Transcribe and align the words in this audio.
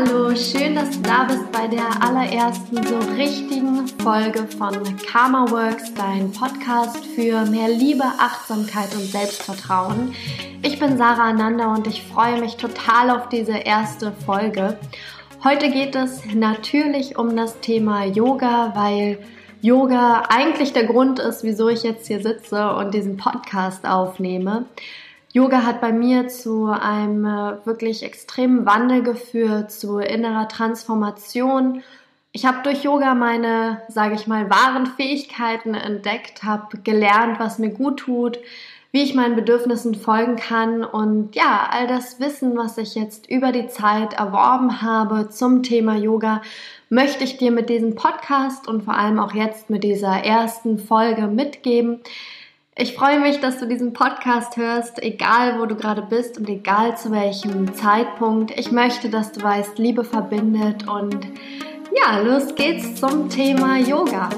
Hallo, 0.00 0.32
schön, 0.36 0.76
dass 0.76 0.92
du 0.92 1.00
da 1.00 1.24
bist 1.24 1.50
bei 1.50 1.66
der 1.66 2.00
allerersten 2.00 2.86
so 2.86 2.98
richtigen 3.16 3.88
Folge 4.00 4.46
von 4.46 4.72
Karma 5.10 5.50
Works, 5.50 5.92
dein 5.94 6.30
Podcast 6.30 7.04
für 7.04 7.44
mehr 7.46 7.68
Liebe, 7.68 8.04
Achtsamkeit 8.04 8.94
und 8.94 9.10
Selbstvertrauen. 9.10 10.14
Ich 10.62 10.78
bin 10.78 10.96
Sarah 10.96 11.30
Ananda 11.30 11.74
und 11.74 11.88
ich 11.88 12.04
freue 12.04 12.40
mich 12.40 12.56
total 12.56 13.10
auf 13.10 13.28
diese 13.28 13.58
erste 13.58 14.12
Folge. 14.24 14.78
Heute 15.42 15.68
geht 15.68 15.96
es 15.96 16.24
natürlich 16.32 17.18
um 17.18 17.34
das 17.34 17.58
Thema 17.58 18.04
Yoga, 18.04 18.74
weil 18.76 19.18
Yoga 19.62 20.22
eigentlich 20.28 20.72
der 20.72 20.84
Grund 20.84 21.18
ist, 21.18 21.42
wieso 21.42 21.68
ich 21.68 21.82
jetzt 21.82 22.06
hier 22.06 22.22
sitze 22.22 22.72
und 22.76 22.94
diesen 22.94 23.16
Podcast 23.16 23.84
aufnehme. 23.84 24.66
Yoga 25.32 25.64
hat 25.64 25.80
bei 25.80 25.92
mir 25.92 26.28
zu 26.28 26.66
einem 26.66 27.24
äh, 27.24 27.66
wirklich 27.66 28.02
extremen 28.02 28.64
Wandel 28.64 29.02
geführt, 29.02 29.70
zu 29.70 29.98
innerer 29.98 30.48
Transformation. 30.48 31.82
Ich 32.32 32.46
habe 32.46 32.62
durch 32.62 32.82
Yoga 32.84 33.14
meine, 33.14 33.82
sage 33.88 34.14
ich 34.14 34.26
mal, 34.26 34.48
wahren 34.48 34.86
Fähigkeiten 34.86 35.74
entdeckt, 35.74 36.44
habe 36.44 36.78
gelernt, 36.78 37.38
was 37.38 37.58
mir 37.58 37.70
gut 37.70 38.00
tut, 38.00 38.38
wie 38.90 39.02
ich 39.02 39.14
meinen 39.14 39.36
Bedürfnissen 39.36 39.94
folgen 39.94 40.36
kann 40.36 40.82
und 40.82 41.36
ja, 41.36 41.68
all 41.70 41.86
das 41.86 42.20
Wissen, 42.20 42.56
was 42.56 42.78
ich 42.78 42.94
jetzt 42.94 43.28
über 43.28 43.52
die 43.52 43.68
Zeit 43.68 44.14
erworben 44.14 44.80
habe 44.80 45.28
zum 45.28 45.62
Thema 45.62 45.94
Yoga, 45.96 46.40
möchte 46.88 47.24
ich 47.24 47.36
dir 47.36 47.50
mit 47.50 47.68
diesem 47.68 47.96
Podcast 47.96 48.66
und 48.66 48.84
vor 48.84 48.94
allem 48.94 49.18
auch 49.18 49.34
jetzt 49.34 49.68
mit 49.68 49.84
dieser 49.84 50.24
ersten 50.24 50.78
Folge 50.78 51.26
mitgeben. 51.26 52.00
Ich 52.80 52.94
freue 52.94 53.18
mich, 53.18 53.40
dass 53.40 53.58
du 53.58 53.66
diesen 53.66 53.92
Podcast 53.92 54.56
hörst, 54.56 55.02
egal 55.02 55.58
wo 55.58 55.66
du 55.66 55.74
gerade 55.74 56.00
bist 56.00 56.38
und 56.38 56.48
egal 56.48 56.96
zu 56.96 57.10
welchem 57.10 57.74
Zeitpunkt. 57.74 58.56
Ich 58.56 58.70
möchte, 58.70 59.10
dass 59.10 59.32
du 59.32 59.42
weißt, 59.42 59.80
Liebe 59.80 60.04
verbindet 60.04 60.86
und 60.86 61.26
ja, 61.92 62.20
los 62.20 62.54
geht's 62.54 62.94
zum 63.00 63.28
Thema 63.28 63.78
Yoga. 63.78 64.28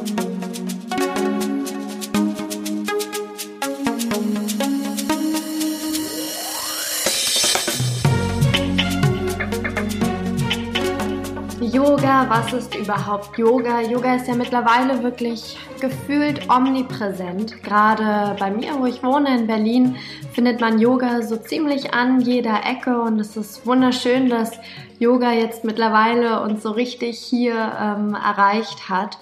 Yoga, 11.91 12.27
was 12.29 12.53
ist 12.53 12.77
überhaupt 12.77 13.37
Yoga? 13.37 13.81
Yoga 13.81 14.15
ist 14.15 14.29
ja 14.29 14.37
mittlerweile 14.37 15.03
wirklich 15.03 15.59
gefühlt 15.81 16.49
omnipräsent. 16.49 17.65
Gerade 17.65 18.37
bei 18.39 18.49
mir, 18.53 18.79
wo 18.79 18.87
ich 18.87 19.03
wohne 19.03 19.37
in 19.37 19.49
Berlin, 19.49 19.97
findet 20.33 20.61
man 20.61 20.79
Yoga 20.79 21.23
so 21.23 21.37
ziemlich 21.37 21.93
an 21.93 22.21
jeder 22.21 22.65
Ecke 22.65 23.01
und 23.01 23.19
es 23.19 23.37
ist 23.37 23.67
wunderschön, 23.67 24.29
dass 24.29 24.53
Yoga 25.01 25.33
jetzt 25.33 25.65
mittlerweile 25.65 26.43
uns 26.43 26.63
so 26.63 26.71
richtig 26.71 27.19
hier 27.19 27.55
ähm, 27.57 28.15
erreicht 28.15 28.89
hat. 28.89 29.19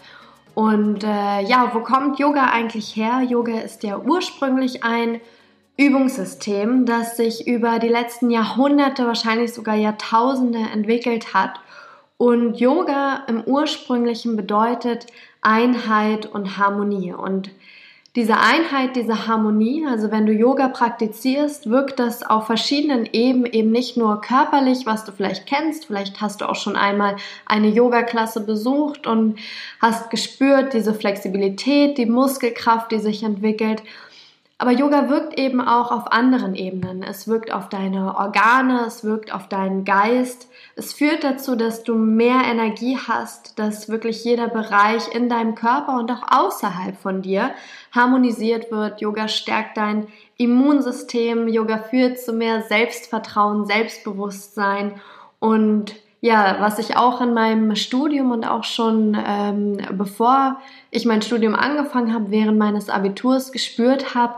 Und 0.55 1.05
äh, 1.05 1.41
ja, 1.45 1.71
wo 1.73 1.81
kommt 1.81 2.19
Yoga 2.19 2.51
eigentlich 2.53 2.95
her? 2.95 3.23
Yoga 3.23 3.61
ist 3.61 3.83
ja 3.83 3.99
ursprünglich 3.99 4.85
ein 4.85 5.23
Übungssystem, 5.79 6.85
das 6.85 7.17
sich 7.17 7.47
über 7.47 7.79
die 7.79 7.89
letzten 7.89 8.29
Jahrhunderte, 8.29 9.07
wahrscheinlich 9.07 9.55
sogar 9.55 9.77
Jahrtausende 9.77 10.59
entwickelt 10.59 11.33
hat 11.33 11.61
und 12.19 12.57
Yoga 12.61 13.25
im 13.29 13.43
ursprünglichen 13.45 14.37
bedeutet 14.37 15.07
Einheit 15.41 16.27
und 16.27 16.59
Harmonie. 16.59 17.13
Und 17.13 17.51
diese 18.17 18.37
Einheit, 18.37 18.97
diese 18.97 19.29
Harmonie, 19.29 19.87
also 19.89 20.11
wenn 20.11 20.27
du 20.27 20.33
Yoga 20.33 20.67
praktizierst, 20.69 21.71
wirkt 21.71 22.01
das 22.01 22.25
auf 22.25 22.47
verschiedenen 22.47 23.07
Ebenen 23.13 23.47
eben 23.53 23.71
nicht 23.71 23.97
nur 23.97 24.21
körperlich, 24.21 24.87
was 24.87 25.05
du 25.05 25.13
vielleicht 25.13 25.47
kennst, 25.47 25.85
vielleicht 25.87 26.21
hast 26.21 26.41
du 26.41 26.49
auch 26.49 26.57
schon 26.57 26.75
einmal 26.75 27.15
eine 27.47 27.69
Yoga-Klasse 27.69 28.41
besucht 28.41 29.07
und 29.07 29.39
hast 29.81 30.11
gespürt 30.11 30.75
diese 30.75 30.95
Flexibilität, 30.95 31.97
die 31.97 32.07
Muskelkraft, 32.07 32.91
die 32.91 32.99
sich 32.99 33.23
entwickelt, 33.23 33.85
aber 34.61 34.73
Yoga 34.73 35.09
wirkt 35.09 35.39
eben 35.39 35.61
auch 35.61 35.93
auf 35.93 36.11
anderen 36.11 36.57
Ebenen. 36.57 37.05
Es 37.05 37.29
wirkt 37.29 37.53
auf 37.53 37.69
deine 37.69 38.17
Organe, 38.17 38.85
es 38.87 39.05
wirkt 39.05 39.33
auf 39.33 39.49
deinen 39.49 39.85
Geist. 39.85 40.49
Es 40.75 40.93
führt 40.93 41.23
dazu, 41.23 41.55
dass 41.55 41.85
du 41.85 41.95
mehr 41.95 42.43
Energie 42.45 42.99
hast, 42.99 43.57
dass 43.61 43.89
wirklich 43.89 44.25
jeder 44.25 44.49
Bereich 44.49 45.15
in 45.15 45.29
deinem 45.29 45.55
Körper 45.55 45.97
und 45.97 46.11
auch 46.11 46.25
außerhalb 46.29 46.97
von 46.97 47.23
dir 47.23 47.55
harmonisiert 47.93 48.73
wird. 48.73 49.01
Yoga 49.01 49.29
stärkt 49.29 49.77
dein 49.77 50.09
Immunsystem. 50.37 51.47
Yoga 51.47 51.79
führt 51.79 52.19
zu 52.19 52.33
mehr 52.33 52.63
Selbstvertrauen, 52.63 53.65
Selbstbewusstsein 53.65 55.01
und 55.39 55.95
ja, 56.21 56.57
was 56.61 56.79
ich 56.79 56.97
auch 56.97 57.21
in 57.21 57.33
meinem 57.33 57.77
Studium 57.77 58.33
und 58.33 58.45
auch 58.45 58.65
schon 58.65 59.17
ähm, 59.25 59.79
bevor 59.93 60.61
ich 60.91 61.05
mein 61.05 61.23
Studium 61.23 61.55
angefangen 61.55 62.13
habe, 62.13 62.31
während 62.31 62.59
meines 62.59 62.91
Abiturs 62.91 63.53
gespürt 63.53 64.15
habe, 64.15 64.35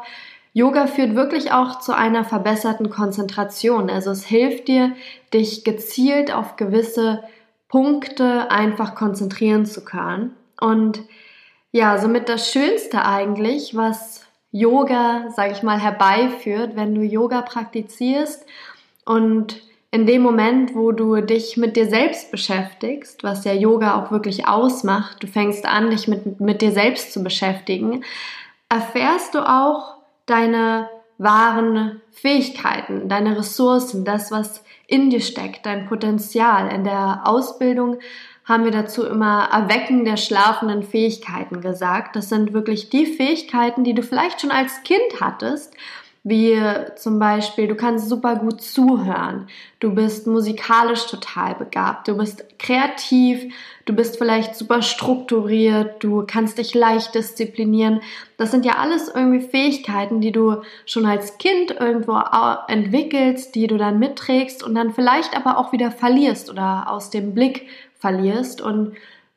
Yoga 0.53 0.87
führt 0.87 1.15
wirklich 1.15 1.53
auch 1.53 1.79
zu 1.79 1.95
einer 1.95 2.25
verbesserten 2.25 2.91
Konzentration. 2.91 3.89
Also 3.89 4.11
es 4.11 4.25
hilft 4.25 4.69
dir, 4.69 4.93
dich 5.33 5.65
gezielt 5.65 6.35
auf 6.35 6.57
gewisse 6.57 7.23
Punkte 7.69 8.51
einfach 8.51 8.97
konzentrieren 8.97 9.65
zu 9.65 9.85
können. 9.85 10.35
Und 10.61 11.03
ja, 11.71 11.99
somit 11.99 12.29
das 12.29 12.51
Schönste 12.51 13.05
eigentlich, 13.05 13.77
was 13.77 14.27
Yoga, 14.51 15.31
sage 15.35 15.53
ich 15.53 15.63
mal, 15.63 15.79
herbeiführt, 15.79 16.75
wenn 16.75 16.97
du 16.97 17.03
Yoga 17.03 17.43
praktizierst 17.43 18.45
und 19.05 19.63
in 19.93 20.07
dem 20.07 20.23
Moment, 20.23 20.75
wo 20.75 20.93
du 20.93 21.21
dich 21.21 21.57
mit 21.57 21.77
dir 21.77 21.87
selbst 21.87 22.31
beschäftigst, 22.31 23.25
was 23.25 23.43
der 23.43 23.57
Yoga 23.57 24.01
auch 24.01 24.13
wirklich 24.13 24.47
ausmacht, 24.47 25.23
du 25.23 25.27
fängst 25.27 25.67
an, 25.67 25.91
dich 25.91 26.07
mit, 26.07 26.41
mit 26.41 26.63
dir 26.63 26.71
selbst 26.71 27.13
zu 27.13 27.25
beschäftigen, 27.25 28.05
erfährst 28.69 29.35
du 29.35 29.41
auch 29.41 29.97
deine 30.27 30.89
wahren 31.19 32.01
Fähigkeiten, 32.13 33.09
deine 33.09 33.37
Ressourcen, 33.37 34.05
das, 34.05 34.31
was 34.31 34.65
in 34.87 35.11
dir 35.11 35.21
steckt, 35.21 35.67
dein 35.67 35.87
Potenzial. 35.87 36.73
In 36.73 36.85
der 36.85 37.23
Ausbildung 37.25 37.99
haben 38.45 38.65
wir 38.65 38.71
dazu 38.71 39.05
immer 39.05 39.49
Erwecken 39.53 40.05
der 40.05 40.17
schlafenden 40.17 40.83
Fähigkeiten 40.83 41.61
gesagt. 41.61 42.17
Das 42.17 42.29
sind 42.29 42.53
wirklich 42.53 42.91
die 42.91 43.07
Fähigkeiten, 43.07 43.85
die 43.85 43.95
du 43.95 44.03
vielleicht 44.03 44.41
schon 44.41 44.51
als 44.51 44.83
Kind 44.83 45.21
hattest 45.21 45.75
wie 46.23 46.61
zum 46.97 47.19
Beispiel, 47.19 47.67
du 47.67 47.75
kannst 47.75 48.09
super 48.09 48.37
gut 48.37 48.61
zuhören, 48.61 49.49
du 49.79 49.95
bist 49.95 50.27
musikalisch 50.27 51.07
total 51.07 51.55
begabt, 51.55 52.09
du 52.09 52.17
bist 52.19 52.45
kreativ, 52.59 53.55
du 53.87 53.95
bist 53.95 54.19
vielleicht 54.19 54.55
super 54.55 54.83
strukturiert, 54.83 56.05
du 56.05 56.25
kannst 56.27 56.59
dich 56.59 56.75
leicht 56.75 57.15
disziplinieren. 57.15 58.03
Das 58.37 58.51
sind 58.51 58.67
ja 58.67 58.77
alles 58.77 59.09
irgendwie 59.09 59.41
Fähigkeiten, 59.41 60.21
die 60.21 60.33
du 60.33 60.57
schon 60.85 61.07
als 61.07 61.39
Kind 61.39 61.71
irgendwo 61.71 62.21
entwickelst, 62.69 63.55
die 63.55 63.67
du 63.67 63.79
dann 63.79 63.99
mitträgst 63.99 64.63
und 64.63 64.75
dann 64.75 64.93
vielleicht 64.93 65.35
aber 65.35 65.57
auch 65.57 65.73
wieder 65.73 65.91
verlierst 65.91 66.51
oder 66.51 66.91
aus 66.91 67.09
dem 67.09 67.33
Blick 67.33 67.67
verlierst. 67.99 68.61
Und 68.61 68.93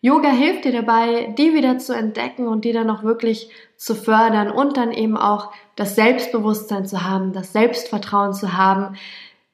Yoga 0.05 0.27
hilft 0.27 0.65
dir 0.65 0.73
dabei, 0.73 1.33
die 1.37 1.53
wieder 1.53 1.77
zu 1.77 1.95
entdecken 1.95 2.49
und 2.49 2.65
die 2.65 2.73
dann 2.73 2.89
auch 2.89 3.03
wirklich 3.03 3.49
zu 3.77 3.95
fördern 3.95 4.51
und 4.51 4.75
dann 4.75 4.91
eben 4.91 5.15
auch 5.15 5.53
das 5.77 5.95
Selbstbewusstsein 5.95 6.85
zu 6.85 7.05
haben, 7.05 7.31
das 7.31 7.53
Selbstvertrauen 7.53 8.33
zu 8.33 8.51
haben, 8.51 8.97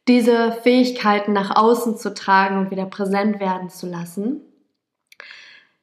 diese 0.08 0.52
Fähigkeiten 0.52 1.34
nach 1.34 1.56
außen 1.56 1.98
zu 1.98 2.16
tragen 2.16 2.58
und 2.58 2.72
wieder 2.72 2.88
präsent 2.88 3.40
werden 3.40 3.70
zu 3.70 3.86
lassen. 3.86 4.42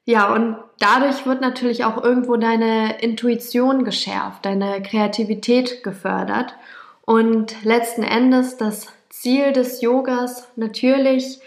Ja, 0.05 0.35
und 0.35 0.57
dadurch 0.81 1.25
wird 1.27 1.41
natürlich 1.41 1.85
auch 1.85 2.03
irgendwo 2.03 2.37
deine 2.37 3.01
Intuition 3.01 3.85
geschärft, 3.85 4.47
deine 4.47 4.83
Kreativität 4.83 5.85
gefördert 5.85 6.57
und 7.03 7.63
letzten 7.63 8.03
Endes 8.03 8.57
das 8.57 8.89
Ziel 9.11 9.53
des 9.53 9.81
Yogas 9.81 10.49
natürlich 10.57 11.41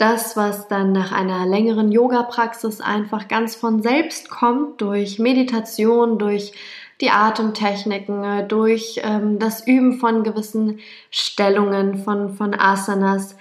das, 0.00 0.36
was 0.36 0.68
dann 0.68 0.92
nach 0.92 1.12
einer 1.12 1.46
längeren 1.46 1.92
Yoga-Praxis 1.92 2.80
einfach 2.80 3.28
ganz 3.28 3.54
von 3.54 3.82
selbst 3.82 4.30
kommt, 4.30 4.80
durch 4.80 5.18
Meditation, 5.18 6.18
durch 6.18 6.52
die 7.00 7.10
Atemtechniken, 7.10 8.48
durch 8.48 9.00
ähm, 9.02 9.38
das 9.38 9.66
Üben 9.66 9.94
von 9.94 10.22
gewissen 10.22 10.80
Stellungen, 11.10 11.98
von, 11.98 12.34
von 12.34 12.54
Asanas, 12.58 13.36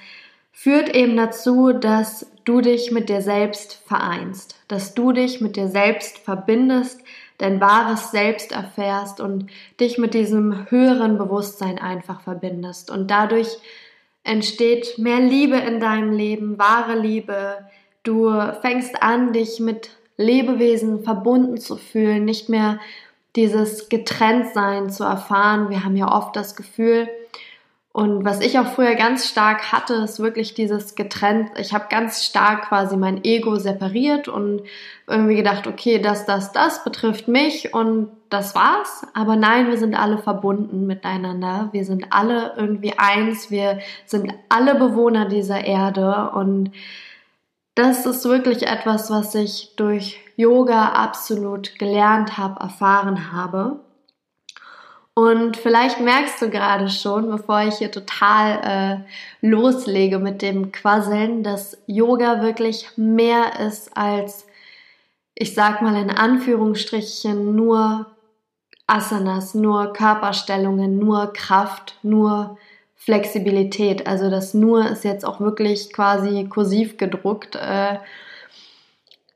führt 0.52 0.94
eben 0.96 1.16
dazu, 1.16 1.72
dass 1.72 2.28
du 2.44 2.62
dich 2.62 2.92
mit 2.92 3.10
dir 3.10 3.22
selbst 3.22 3.82
vereinst, 3.86 4.56
dass 4.68 4.94
du 4.94 5.12
dich 5.12 5.40
mit 5.40 5.56
dir 5.56 5.68
selbst 5.68 6.18
verbindest, 6.18 7.02
dein 7.38 7.62
wahres 7.62 8.12
Selbst 8.12 8.52
erfährst 8.52 9.22
und 9.22 9.48
dich 9.80 9.98
mit 9.98 10.14
diesem 10.14 10.70
höheren 10.70 11.18
Bewusstsein 11.18 11.80
einfach 11.80 12.22
verbindest. 12.22 12.92
Und 12.92 13.10
dadurch 13.10 13.58
entsteht 14.24 14.98
mehr 14.98 15.20
Liebe 15.20 15.58
in 15.58 15.80
deinem 15.80 16.12
Leben, 16.12 16.58
wahre 16.60 16.98
Liebe. 16.98 17.68
Du 18.04 18.32
fängst 18.62 19.02
an, 19.02 19.34
dich 19.34 19.60
mit 19.60 19.92
Lebewesen 20.18 21.04
verbunden 21.04 21.58
zu 21.58 21.78
fühlen, 21.78 22.26
nicht 22.26 22.50
mehr 22.50 22.80
dieses 23.36 23.90
Getrenntsein 23.90 24.90
zu 24.90 25.04
erfahren. 25.04 25.70
Wir 25.70 25.84
haben 25.84 25.96
ja 25.96 26.12
oft 26.12 26.36
das 26.36 26.56
Gefühl, 26.56 27.08
Und 27.92 28.24
was 28.24 28.40
ich 28.40 28.60
auch 28.60 28.68
früher 28.68 28.94
ganz 28.94 29.28
stark 29.28 29.72
hatte, 29.72 29.96
ist 29.96 30.20
wirklich 30.20 30.54
dieses 30.54 30.94
getrennt. 30.94 31.50
Ich 31.58 31.74
habe 31.74 31.88
ganz 31.90 32.24
stark 32.24 32.70
quasi 32.70 32.96
mein 32.96 33.24
Ego 33.24 33.56
separiert 33.56 34.28
und 34.28 34.62
irgendwie 35.08 35.36
gedacht, 35.36 35.66
okay, 35.66 36.00
das, 36.00 36.26
das, 36.28 36.52
das 36.52 36.84
betrifft 36.84 37.28
mich 37.28 37.74
und 37.74 38.12
das 38.30 38.54
war's. 38.54 39.08
Aber 39.16 39.36
nein, 39.36 39.68
wir 39.68 39.78
sind 39.78 39.96
alle 39.96 40.20
verbunden 40.20 40.86
miteinander. 40.86 41.70
Wir 41.72 41.84
sind 41.84 42.06
alle 42.12 42.54
irgendwie 42.58 42.94
eins. 42.98 43.50
Wir 43.50 43.80
sind 44.06 44.32
alle 44.50 44.76
Bewohner 44.76 45.26
dieser 45.26 45.66
Erde 45.66 46.30
und 46.36 46.72
das 47.74 48.06
ist 48.06 48.26
wirklich 48.26 48.68
etwas, 48.68 49.10
was 49.10 49.34
ich 49.34 49.74
durch 49.78 50.20
Yoga 50.36 50.90
absolut 50.90 51.80
gelernt 51.80 52.38
habe, 52.38 52.60
erfahren 52.60 53.32
habe. 53.32 53.80
Und 55.20 55.58
vielleicht 55.58 56.00
merkst 56.00 56.42
du 56.42 56.50
gerade 56.50 56.88
schon, 56.88 57.30
bevor 57.30 57.64
ich 57.64 57.76
hier 57.76 57.92
total 57.92 59.04
äh, 59.44 59.46
loslege 59.46 60.18
mit 60.18 60.42
dem 60.42 60.72
Quasseln, 60.72 61.44
dass 61.44 61.78
Yoga 61.88 62.42
wirklich 62.42 62.88
mehr 62.96 63.60
ist 63.60 63.98
als, 63.98 64.48
ich 65.36 65.54
sag 65.54 65.82
mal 65.82 66.02
in 66.02 66.10
Anführungsstrichen, 66.10 67.54
nur 67.54 68.06
Asanas, 68.88 69.56
nur 69.56 69.92
Körperstellungen, 69.92 70.98
nur 70.98 71.34
Kraft, 71.34 71.98
nur 72.02 72.58
Flexibilität. 72.96 74.08
Also 74.08 74.30
das 74.30 74.54
nur 74.54 74.90
ist 74.90 75.04
jetzt 75.04 75.26
auch 75.26 75.42
wirklich 75.42 75.92
quasi 75.92 76.46
kursiv 76.46 76.96
gedruckt. 76.96 77.58
Äh, 77.58 77.98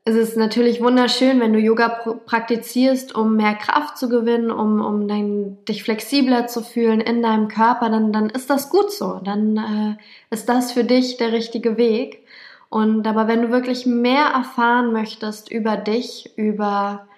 es 0.06 0.16
ist 0.16 0.36
natürlich 0.36 0.82
wunderschön, 0.82 1.40
wenn 1.40 1.54
du 1.54 1.58
Yoga 1.58 1.88
praktizierst, 2.26 3.14
um 3.14 3.36
mehr 3.36 3.54
Kraft 3.54 3.96
zu 3.96 4.10
gewinnen, 4.10 4.50
um, 4.50 4.84
um 4.84 5.08
dein, 5.08 5.64
dich 5.64 5.82
flexibler 5.82 6.46
zu 6.46 6.62
fühlen 6.62 7.00
in 7.00 7.22
deinem 7.22 7.48
Körper, 7.48 7.88
dann, 7.88 8.12
dann 8.12 8.28
ist 8.28 8.50
das 8.50 8.68
gut 8.68 8.92
so. 8.92 9.20
Dann 9.24 9.56
äh, 9.56 10.34
ist 10.34 10.50
das 10.50 10.72
für 10.72 10.84
dich 10.84 11.16
der 11.16 11.32
richtige 11.32 11.78
Weg. 11.78 12.26
Und 12.68 13.06
aber 13.06 13.28
wenn 13.28 13.40
du 13.40 13.50
wirklich 13.50 13.86
mehr 13.86 14.26
erfahren 14.26 14.92
möchtest 14.92 15.50
über 15.50 15.78
dich, 15.78 16.36
über 16.36 17.08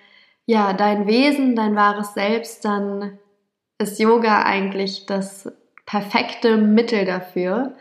ja, 0.45 0.73
dein 0.73 1.09
Wesen, 1.09 1.57
dein 1.57 1.75
wahres 1.75 2.15
Selbst, 2.15 2.65
dann 2.65 3.19
ist 3.79 3.99
Yoga 3.99 4.43
eigentlich 4.43 5.07
das 5.07 5.53
perfekte 5.87 6.57
Mittel 6.57 7.05
dafür. 7.05 7.75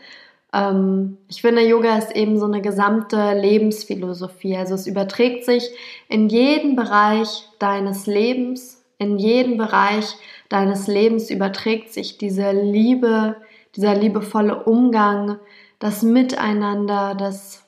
Ähm, 0.56 1.18
ich 1.28 1.42
finde, 1.42 1.62
Yoga 1.62 1.98
ist 1.98 2.16
eben 2.16 2.38
so 2.38 2.46
eine 2.46 2.62
gesamte 2.62 3.34
Lebensphilosophie. 3.34 4.56
Also 4.56 4.74
es 4.74 4.86
überträgt 4.86 5.44
sich 5.44 5.70
in 6.08 6.28
jeden 6.28 6.76
Bereich 6.76 7.48
deines 7.58 8.06
Lebens, 8.06 8.82
in 8.98 9.18
jeden 9.18 9.58
Bereich 9.58 10.16
deines 10.48 10.86
Lebens 10.86 11.30
überträgt 11.30 11.92
sich 11.92 12.16
diese 12.16 12.52
Liebe, 12.52 13.36
dieser 13.74 13.94
liebevolle 13.94 14.64
Umgang, 14.64 15.38
das 15.78 16.02
Miteinander, 16.02 17.14
das 17.14 17.64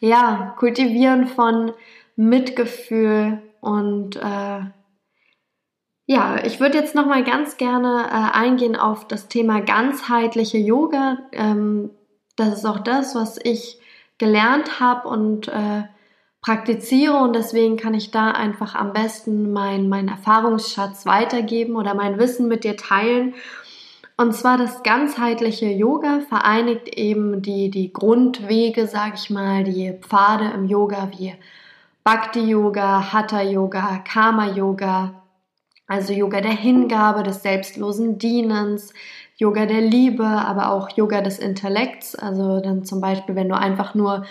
ja, 0.00 0.54
Kultivieren 0.58 1.26
von 1.26 1.72
Mitgefühl 2.16 3.42
und 3.60 4.16
äh, 4.16 4.60
ja, 6.12 6.44
ich 6.44 6.60
würde 6.60 6.76
jetzt 6.76 6.94
noch 6.94 7.06
mal 7.06 7.24
ganz 7.24 7.56
gerne 7.56 8.06
äh, 8.10 8.36
eingehen 8.36 8.76
auf 8.76 9.08
das 9.08 9.28
Thema 9.28 9.60
ganzheitliche 9.60 10.58
Yoga. 10.58 11.18
Ähm, 11.32 11.90
das 12.36 12.58
ist 12.58 12.66
auch 12.66 12.80
das, 12.80 13.14
was 13.14 13.38
ich 13.42 13.78
gelernt 14.18 14.78
habe 14.78 15.08
und 15.08 15.48
äh, 15.48 15.84
praktiziere 16.42 17.16
und 17.16 17.34
deswegen 17.34 17.78
kann 17.78 17.94
ich 17.94 18.10
da 18.10 18.30
einfach 18.32 18.74
am 18.74 18.92
besten 18.92 19.52
meinen 19.52 19.88
mein 19.88 20.08
Erfahrungsschatz 20.08 21.06
weitergeben 21.06 21.76
oder 21.76 21.94
mein 21.94 22.18
Wissen 22.18 22.46
mit 22.46 22.64
dir 22.64 22.76
teilen. 22.76 23.34
Und 24.18 24.34
zwar 24.34 24.58
das 24.58 24.82
ganzheitliche 24.82 25.66
Yoga 25.66 26.20
vereinigt 26.28 26.88
eben 26.88 27.40
die, 27.40 27.70
die 27.70 27.90
Grundwege, 27.92 28.86
sage 28.86 29.14
ich 29.14 29.30
mal, 29.30 29.64
die 29.64 29.94
Pfade 30.00 30.52
im 30.54 30.66
Yoga 30.66 31.10
wie 31.16 31.34
Bhakti 32.04 32.40
Yoga, 32.40 33.12
Hatha 33.12 33.40
Yoga, 33.40 34.02
Karma 34.04 34.48
Yoga, 34.50 35.21
also 35.86 36.12
Yoga 36.12 36.40
der 36.40 36.52
Hingabe, 36.52 37.22
des 37.22 37.42
selbstlosen 37.42 38.18
Dienens, 38.18 38.92
Yoga 39.36 39.66
der 39.66 39.80
Liebe, 39.80 40.24
aber 40.24 40.70
auch 40.70 40.96
Yoga 40.96 41.20
des 41.20 41.38
Intellekts. 41.38 42.14
Also 42.14 42.60
dann 42.60 42.84
zum 42.84 43.00
Beispiel, 43.00 43.34
wenn 43.34 43.48
du 43.48 43.56
einfach 43.56 43.94
nur 43.94 44.24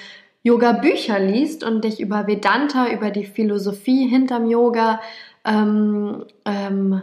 Yoga-Bücher 0.44 1.19
liest 1.19 1.63
und 1.63 1.83
dich 1.83 2.00
über 2.00 2.27
Vedanta, 2.27 2.89
über 2.89 3.12
die 3.12 3.25
Philosophie 3.25 4.07
hinterm 4.07 4.50
Yoga, 4.50 5.00
ähm, 5.45 6.25
ähm, 6.45 7.01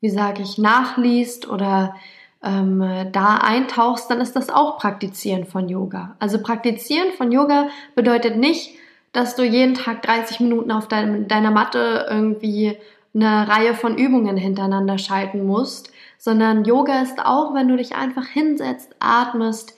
wie 0.00 0.10
sage 0.10 0.42
ich, 0.42 0.58
nachliest 0.58 1.48
oder 1.48 1.94
ähm, 2.42 3.08
da 3.12 3.38
eintauchst, 3.38 4.10
dann 4.10 4.20
ist 4.20 4.36
das 4.36 4.50
auch 4.50 4.78
Praktizieren 4.78 5.44
von 5.44 5.68
Yoga. 5.68 6.16
Also 6.18 6.42
Praktizieren 6.42 7.12
von 7.12 7.32
Yoga 7.32 7.68
bedeutet 7.94 8.36
nicht, 8.36 8.76
dass 9.12 9.34
du 9.34 9.42
jeden 9.42 9.74
Tag 9.74 10.02
30 10.02 10.40
Minuten 10.40 10.70
auf 10.70 10.88
dein, 10.88 11.26
deiner 11.26 11.50
Matte 11.50 12.06
irgendwie 12.10 12.76
eine 13.20 13.48
Reihe 13.48 13.74
von 13.74 13.96
Übungen 13.98 14.36
hintereinander 14.36 14.98
schalten 14.98 15.44
musst, 15.44 15.90
sondern 16.18 16.64
Yoga 16.64 17.02
ist 17.02 17.18
auch, 17.24 17.54
wenn 17.54 17.68
du 17.68 17.76
dich 17.76 17.94
einfach 17.94 18.26
hinsetzt, 18.26 18.94
atmest, 19.00 19.74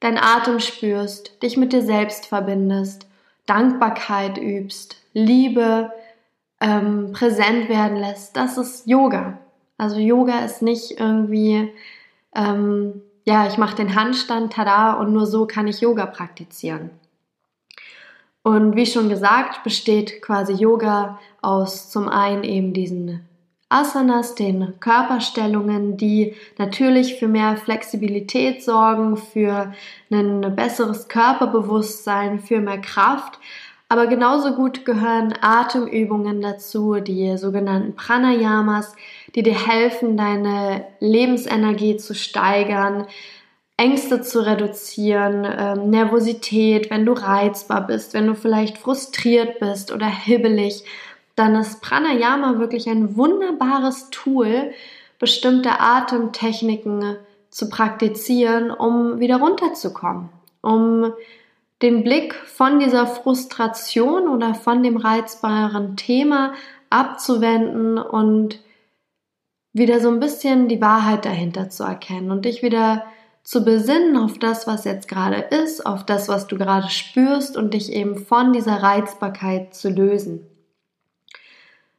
dein 0.00 0.18
Atem 0.18 0.60
spürst, 0.60 1.42
dich 1.42 1.56
mit 1.56 1.72
dir 1.72 1.82
selbst 1.82 2.26
verbindest, 2.26 3.06
Dankbarkeit 3.46 4.38
übst, 4.38 4.96
Liebe 5.12 5.92
ähm, 6.60 7.12
präsent 7.12 7.68
werden 7.68 7.98
lässt. 7.98 8.36
Das 8.36 8.58
ist 8.58 8.86
Yoga. 8.86 9.38
Also 9.78 9.98
Yoga 9.98 10.40
ist 10.40 10.62
nicht 10.62 10.98
irgendwie, 10.98 11.72
ähm, 12.34 13.02
ja, 13.24 13.46
ich 13.46 13.58
mache 13.58 13.76
den 13.76 13.94
Handstand, 13.94 14.52
tada, 14.52 14.94
und 14.94 15.12
nur 15.12 15.26
so 15.26 15.46
kann 15.46 15.66
ich 15.66 15.80
Yoga 15.80 16.06
praktizieren. 16.06 16.90
Und 18.42 18.74
wie 18.74 18.86
schon 18.86 19.08
gesagt, 19.08 19.62
besteht 19.62 20.20
quasi 20.20 20.52
Yoga 20.52 21.20
aus 21.40 21.90
zum 21.90 22.08
einen 22.08 22.42
eben 22.42 22.72
diesen 22.72 23.28
Asanas, 23.68 24.34
den 24.34 24.74
Körperstellungen, 24.80 25.96
die 25.96 26.34
natürlich 26.58 27.14
für 27.14 27.28
mehr 27.28 27.56
Flexibilität 27.56 28.62
sorgen, 28.62 29.16
für 29.16 29.72
ein 30.10 30.54
besseres 30.54 31.08
Körperbewusstsein, 31.08 32.40
für 32.40 32.60
mehr 32.60 32.80
Kraft. 32.80 33.38
Aber 33.88 34.08
genauso 34.08 34.54
gut 34.54 34.84
gehören 34.84 35.34
Atemübungen 35.40 36.42
dazu, 36.42 36.96
die 36.96 37.38
sogenannten 37.38 37.94
Pranayamas, 37.94 38.94
die 39.34 39.42
dir 39.42 39.66
helfen, 39.66 40.16
deine 40.16 40.84
Lebensenergie 41.00 41.96
zu 41.96 42.14
steigern, 42.14 43.06
Ängste 43.76 44.20
zu 44.20 44.44
reduzieren, 44.44 45.44
ähm, 45.44 45.90
Nervosität, 45.90 46.90
wenn 46.90 47.06
du 47.06 47.12
reizbar 47.12 47.86
bist, 47.86 48.14
wenn 48.14 48.26
du 48.26 48.34
vielleicht 48.34 48.78
frustriert 48.78 49.58
bist 49.60 49.92
oder 49.92 50.06
hibbelig, 50.06 50.84
dann 51.34 51.54
ist 51.54 51.80
Pranayama 51.80 52.58
wirklich 52.58 52.88
ein 52.88 53.16
wunderbares 53.16 54.10
Tool, 54.10 54.72
bestimmte 55.18 55.80
Atemtechniken 55.80 57.16
zu 57.48 57.68
praktizieren, 57.68 58.70
um 58.70 59.20
wieder 59.20 59.36
runterzukommen, 59.36 60.28
um 60.60 61.12
den 61.80 62.04
Blick 62.04 62.34
von 62.34 62.78
dieser 62.78 63.06
Frustration 63.06 64.28
oder 64.28 64.54
von 64.54 64.82
dem 64.82 64.96
reizbaren 64.96 65.96
Thema 65.96 66.54
abzuwenden 66.90 67.98
und 67.98 68.60
wieder 69.72 70.00
so 70.00 70.08
ein 70.08 70.20
bisschen 70.20 70.68
die 70.68 70.80
Wahrheit 70.80 71.24
dahinter 71.24 71.70
zu 71.70 71.82
erkennen 71.82 72.30
und 72.30 72.44
dich 72.44 72.62
wieder 72.62 73.04
zu 73.42 73.64
besinnen 73.64 74.16
auf 74.16 74.38
das, 74.38 74.66
was 74.66 74.84
jetzt 74.84 75.08
gerade 75.08 75.36
ist, 75.36 75.84
auf 75.84 76.06
das, 76.06 76.28
was 76.28 76.46
du 76.46 76.56
gerade 76.56 76.88
spürst 76.88 77.56
und 77.56 77.74
dich 77.74 77.92
eben 77.92 78.16
von 78.16 78.52
dieser 78.52 78.82
Reizbarkeit 78.82 79.74
zu 79.74 79.90
lösen. 79.90 80.46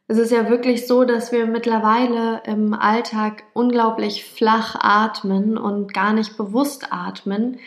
Es 0.07 0.17
ist 0.17 0.31
ja 0.31 0.49
wirklich 0.49 0.85
so, 0.85 1.05
dass 1.05 1.31
wir 1.31 1.45
mittlerweile 1.45 2.41
im 2.45 2.73
Alltag 2.73 3.43
unglaublich 3.53 4.25
flach 4.25 4.75
atmen 4.79 5.57
und 5.57 5.93
gar 5.93 6.13
nicht 6.13 6.37
bewusst 6.37 6.91
atmen. 6.91 7.59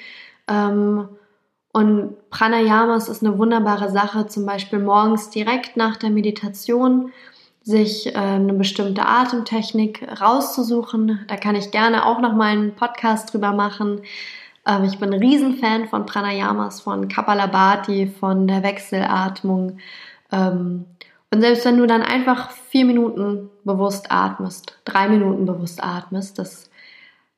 Ähm, 0.47 1.09
und 1.73 2.31
Pranayamas 2.31 3.09
ist 3.09 3.23
eine 3.23 3.39
wunderbare 3.39 3.91
Sache, 3.91 4.27
zum 4.27 4.47
Beispiel 4.47 4.79
morgens 4.79 5.29
direkt 5.31 5.77
nach 5.77 5.97
der 5.97 6.11
Meditation 6.11 7.13
sich 7.67 8.07
äh, 8.07 8.17
eine 8.17 8.53
bestimmte 8.53 9.05
Atemtechnik 9.05 10.07
rauszusuchen. 10.21 11.25
Da 11.27 11.37
kann 11.37 11.57
ich 11.57 11.73
gerne 11.73 12.07
auch 12.07 12.21
noch 12.21 12.33
mal 12.33 12.53
einen 12.53 12.77
Podcast 12.77 13.35
drüber 13.35 13.51
machen. 13.51 14.03
Ähm, 14.65 14.85
ich 14.85 15.01
bin 15.01 15.13
ein 15.13 15.19
Riesenfan 15.19 15.89
von 15.89 16.07
Pranayamas, 16.07 16.81
von 16.81 17.09
Kapalabhati, 17.09 18.07
von 18.07 18.47
der 18.47 18.63
Wechselatmung. 18.63 19.79
Ähm, 20.31 20.85
und 21.33 21.41
selbst 21.41 21.65
wenn 21.65 21.77
du 21.77 21.89
dann 21.89 22.03
einfach 22.03 22.53
vier 22.53 22.85
Minuten 22.85 23.51
bewusst 23.65 24.13
atmest, 24.13 24.79
drei 24.85 25.09
Minuten 25.09 25.45
bewusst 25.45 25.83
atmest, 25.83 26.39
das 26.39 26.71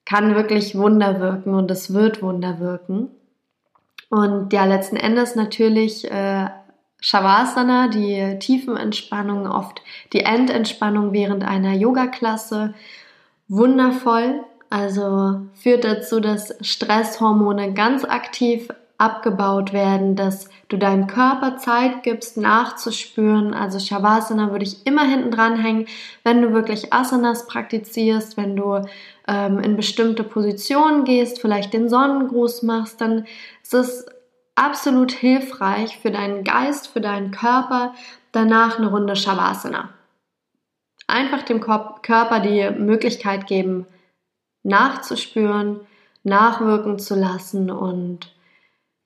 kann 0.05 0.35
wirklich 0.35 0.77
Wunder 0.77 1.21
wirken 1.21 1.55
und 1.55 1.71
es 1.71 1.95
wird 1.95 2.21
Wunder 2.21 2.61
wirken. 2.61 3.09
Und 4.11 4.53
ja, 4.53 4.67
letzten 4.67 4.97
Endes 4.97 5.37
natürlich 5.37 6.11
äh, 6.11 6.49
Shavasana, 7.01 7.89
die 7.89 8.39
Tiefenentspannung, 8.39 9.47
oft 9.47 9.83
die 10.13 10.21
Endentspannung 10.21 11.13
während 11.13 11.45
einer 11.45 11.75
Yoga-Klasse. 11.75 12.75
Wundervoll. 13.49 14.45
also 14.71 15.41
führt 15.55 15.85
dazu, 15.85 16.21
dass 16.21 16.55
Stresshormone 16.61 17.73
ganz 17.73 18.05
aktiv 18.05 18.69
abgebaut 18.99 19.73
werden, 19.73 20.17
dass 20.17 20.51
du 20.69 20.77
deinem 20.77 21.07
Körper 21.07 21.57
Zeit 21.57 22.03
gibst, 22.03 22.37
nachzuspüren. 22.37 23.55
Also 23.55 23.79
Shavasana 23.79 24.51
würde 24.51 24.65
ich 24.65 24.85
immer 24.87 25.05
hinten 25.05 25.31
dran 25.31 25.57
hängen, 25.57 25.87
wenn 26.25 26.43
du 26.43 26.53
wirklich 26.53 26.93
Asanas 26.93 27.47
praktizierst, 27.47 28.37
wenn 28.37 28.57
du 28.57 28.83
ähm, 29.29 29.61
in 29.61 29.77
bestimmte 29.77 30.25
Positionen 30.25 31.05
gehst, 31.05 31.41
vielleicht 31.41 31.73
den 31.73 31.89
Sonnengruß 31.89 32.65
machst, 32.65 33.01
dann 33.01 33.25
ist 33.63 33.75
es 33.75 34.07
absolut 34.59 35.13
hilfreich 35.13 35.99
für 35.99 36.11
deinen 36.11 36.45
Geist, 36.45 36.89
für 36.89 37.01
deinen 37.01 37.31
Körper, 37.31 37.95
danach 38.33 38.79
eine 38.79 38.91
Runde 38.91 39.17
Shavasana. 39.17 39.91
Einfach 41.07 41.43
dem 41.43 41.61
Körper 41.61 42.41
die 42.41 42.69
Möglichkeit 42.71 43.47
geben, 43.47 43.87
nachzuspüren, 44.63 45.81
nachwirken 46.23 46.99
zu 46.99 47.15
lassen 47.15 47.71
und 47.71 48.35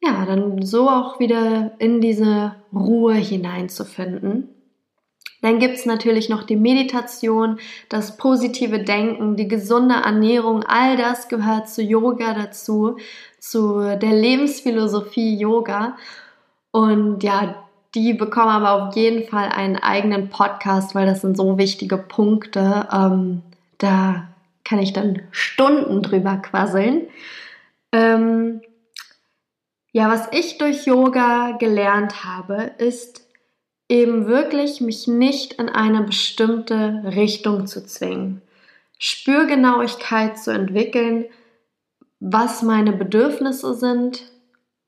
ja, 0.02 0.24
dann 0.24 0.62
so 0.62 0.88
auch 0.88 1.20
wieder 1.20 1.72
in 1.78 2.00
diese 2.00 2.56
Ruhe 2.72 3.14
hineinzufinden. 3.14 4.51
Dann 5.42 5.58
gibt's 5.58 5.84
natürlich 5.84 6.28
noch 6.28 6.44
die 6.44 6.56
Meditation, 6.56 7.58
das 7.88 8.16
positive 8.16 8.78
Denken, 8.78 9.36
die 9.36 9.48
gesunde 9.48 9.96
Ernährung, 9.96 10.62
all 10.62 10.96
das 10.96 11.28
gehört 11.28 11.68
zu 11.68 11.82
Yoga 11.82 12.32
dazu, 12.32 12.96
zu 13.38 13.80
der 13.80 14.12
Lebensphilosophie 14.12 15.36
Yoga. 15.36 15.96
Und 16.70 17.22
ja, 17.24 17.56
die 17.94 18.14
bekommen 18.14 18.48
aber 18.48 18.70
auf 18.88 18.96
jeden 18.96 19.28
Fall 19.28 19.48
einen 19.48 19.76
eigenen 19.76 20.30
Podcast, 20.30 20.94
weil 20.94 21.06
das 21.06 21.20
sind 21.20 21.36
so 21.36 21.58
wichtige 21.58 21.98
Punkte. 21.98 22.88
Ähm, 22.92 23.42
da 23.78 24.28
kann 24.64 24.78
ich 24.78 24.92
dann 24.92 25.22
Stunden 25.32 26.02
drüber 26.02 26.36
quasseln. 26.36 27.08
Ähm, 27.90 28.62
ja, 29.90 30.08
was 30.08 30.28
ich 30.30 30.56
durch 30.56 30.86
Yoga 30.86 31.56
gelernt 31.58 32.24
habe, 32.24 32.70
ist 32.78 33.22
eben 33.92 34.26
wirklich 34.26 34.80
mich 34.80 35.06
nicht 35.06 35.52
in 35.54 35.68
eine 35.68 36.02
bestimmte 36.02 37.02
Richtung 37.04 37.66
zu 37.66 37.84
zwingen. 37.84 38.40
Spürgenauigkeit 38.98 40.38
zu 40.38 40.50
entwickeln, 40.50 41.26
was 42.18 42.62
meine 42.62 42.92
Bedürfnisse 42.92 43.74
sind, 43.74 44.22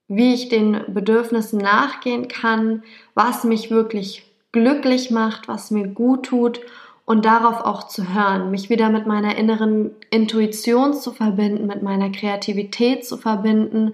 wie 0.08 0.32
ich 0.32 0.48
den 0.48 0.80
Bedürfnissen 0.88 1.58
nachgehen 1.58 2.28
kann, 2.28 2.82
was 3.12 3.44
mich 3.44 3.70
wirklich 3.70 4.24
glücklich 4.52 5.10
macht, 5.10 5.48
was 5.48 5.70
mir 5.70 5.86
gut 5.88 6.26
tut 6.26 6.60
und 7.04 7.26
darauf 7.26 7.60
auch 7.60 7.88
zu 7.88 8.14
hören, 8.14 8.50
mich 8.50 8.70
wieder 8.70 8.88
mit 8.88 9.06
meiner 9.06 9.36
inneren 9.36 9.90
Intuition 10.08 10.94
zu 10.94 11.12
verbinden, 11.12 11.66
mit 11.66 11.82
meiner 11.82 12.10
Kreativität 12.10 13.04
zu 13.04 13.18
verbinden 13.18 13.92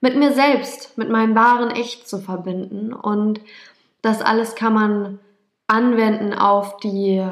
mit 0.00 0.16
mir 0.16 0.32
selbst, 0.32 0.96
mit 0.96 1.10
meinem 1.10 1.34
wahren 1.34 1.70
Echt 1.70 2.08
zu 2.08 2.18
verbinden. 2.18 2.92
Und 2.92 3.40
das 4.02 4.22
alles 4.22 4.54
kann 4.54 4.74
man 4.74 5.18
anwenden 5.66 6.34
auf 6.34 6.78
die 6.78 7.24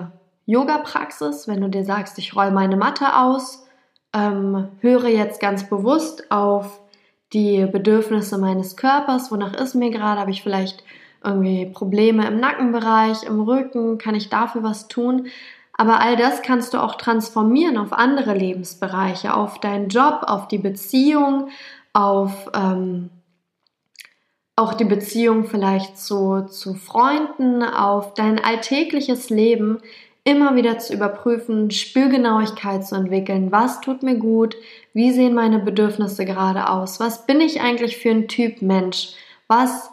Yoga-Praxis, 0.47 1.49
wenn 1.49 1.61
du 1.61 1.69
dir 1.69 1.85
sagst, 1.85 2.19
ich 2.19 2.35
roll 2.35 2.51
meine 2.51 2.77
Matte 2.77 3.17
aus, 3.17 3.67
ähm, 4.15 4.69
höre 4.81 5.09
jetzt 5.09 5.41
ganz 5.41 5.69
bewusst 5.69 6.31
auf 6.31 6.81
die 7.33 7.67
Bedürfnisse 7.67 8.39
meines 8.39 8.77
Körpers, 8.77 9.31
wonach 9.31 9.55
ist 9.55 9.75
mir 9.75 9.91
gerade, 9.91 10.21
habe 10.21 10.31
ich 10.31 10.43
vielleicht 10.43 10.83
irgendwie 11.23 11.67
Probleme 11.67 12.27
im 12.27 12.41
Nackenbereich, 12.41 13.25
im 13.25 13.41
Rücken, 13.41 13.99
kann 13.99 14.15
ich 14.15 14.31
dafür 14.31 14.63
was 14.63 14.89
tun? 14.89 15.27
Aber 15.77 16.01
all 16.01 16.17
das 16.17 16.43
kannst 16.43 16.75
du 16.75 16.83
auch 16.83 16.97
transformieren 16.97 17.77
auf 17.77 17.93
andere 17.93 18.35
Lebensbereiche, 18.35 19.35
auf 19.35 19.61
deinen 19.61 19.89
Job, 19.89 20.23
auf 20.27 20.49
die 20.49 20.59
Beziehung, 20.59 21.51
auf 21.93 22.51
ähm, 22.55 23.11
auch 24.59 24.75
die 24.75 24.85
Beziehung 24.85 25.45
vielleicht 25.45 25.99
zu, 25.99 26.47
zu 26.47 26.75
Freunden, 26.75 27.63
auf 27.63 28.15
dein 28.15 28.43
alltägliches 28.43 29.31
Leben 29.31 29.79
immer 30.25 30.57
wieder 30.57 30.79
zu 30.79 30.93
überprüfen, 30.93 31.71
Spürgenauigkeit 31.71 32.87
zu 32.87 32.97
entwickeln. 32.97 33.53
Was 33.53 33.81
tut 33.81 34.03
mir 34.03 34.17
gut? 34.17 34.57
Wie 34.93 35.13
sehen 35.13 35.35
meine 35.35 35.61
Bedürfnisse 35.61 36.25
gerade 36.25 36.69
aus? 36.69 36.99
Was 36.99 37.25
bin 37.25 37.41
ich 37.41 37.61
eigentlich 37.61 37.97
für 37.99 38.11
ein 38.11 38.29
Typ 38.29 38.61
Mensch? 38.61 39.15
Was 39.47 39.91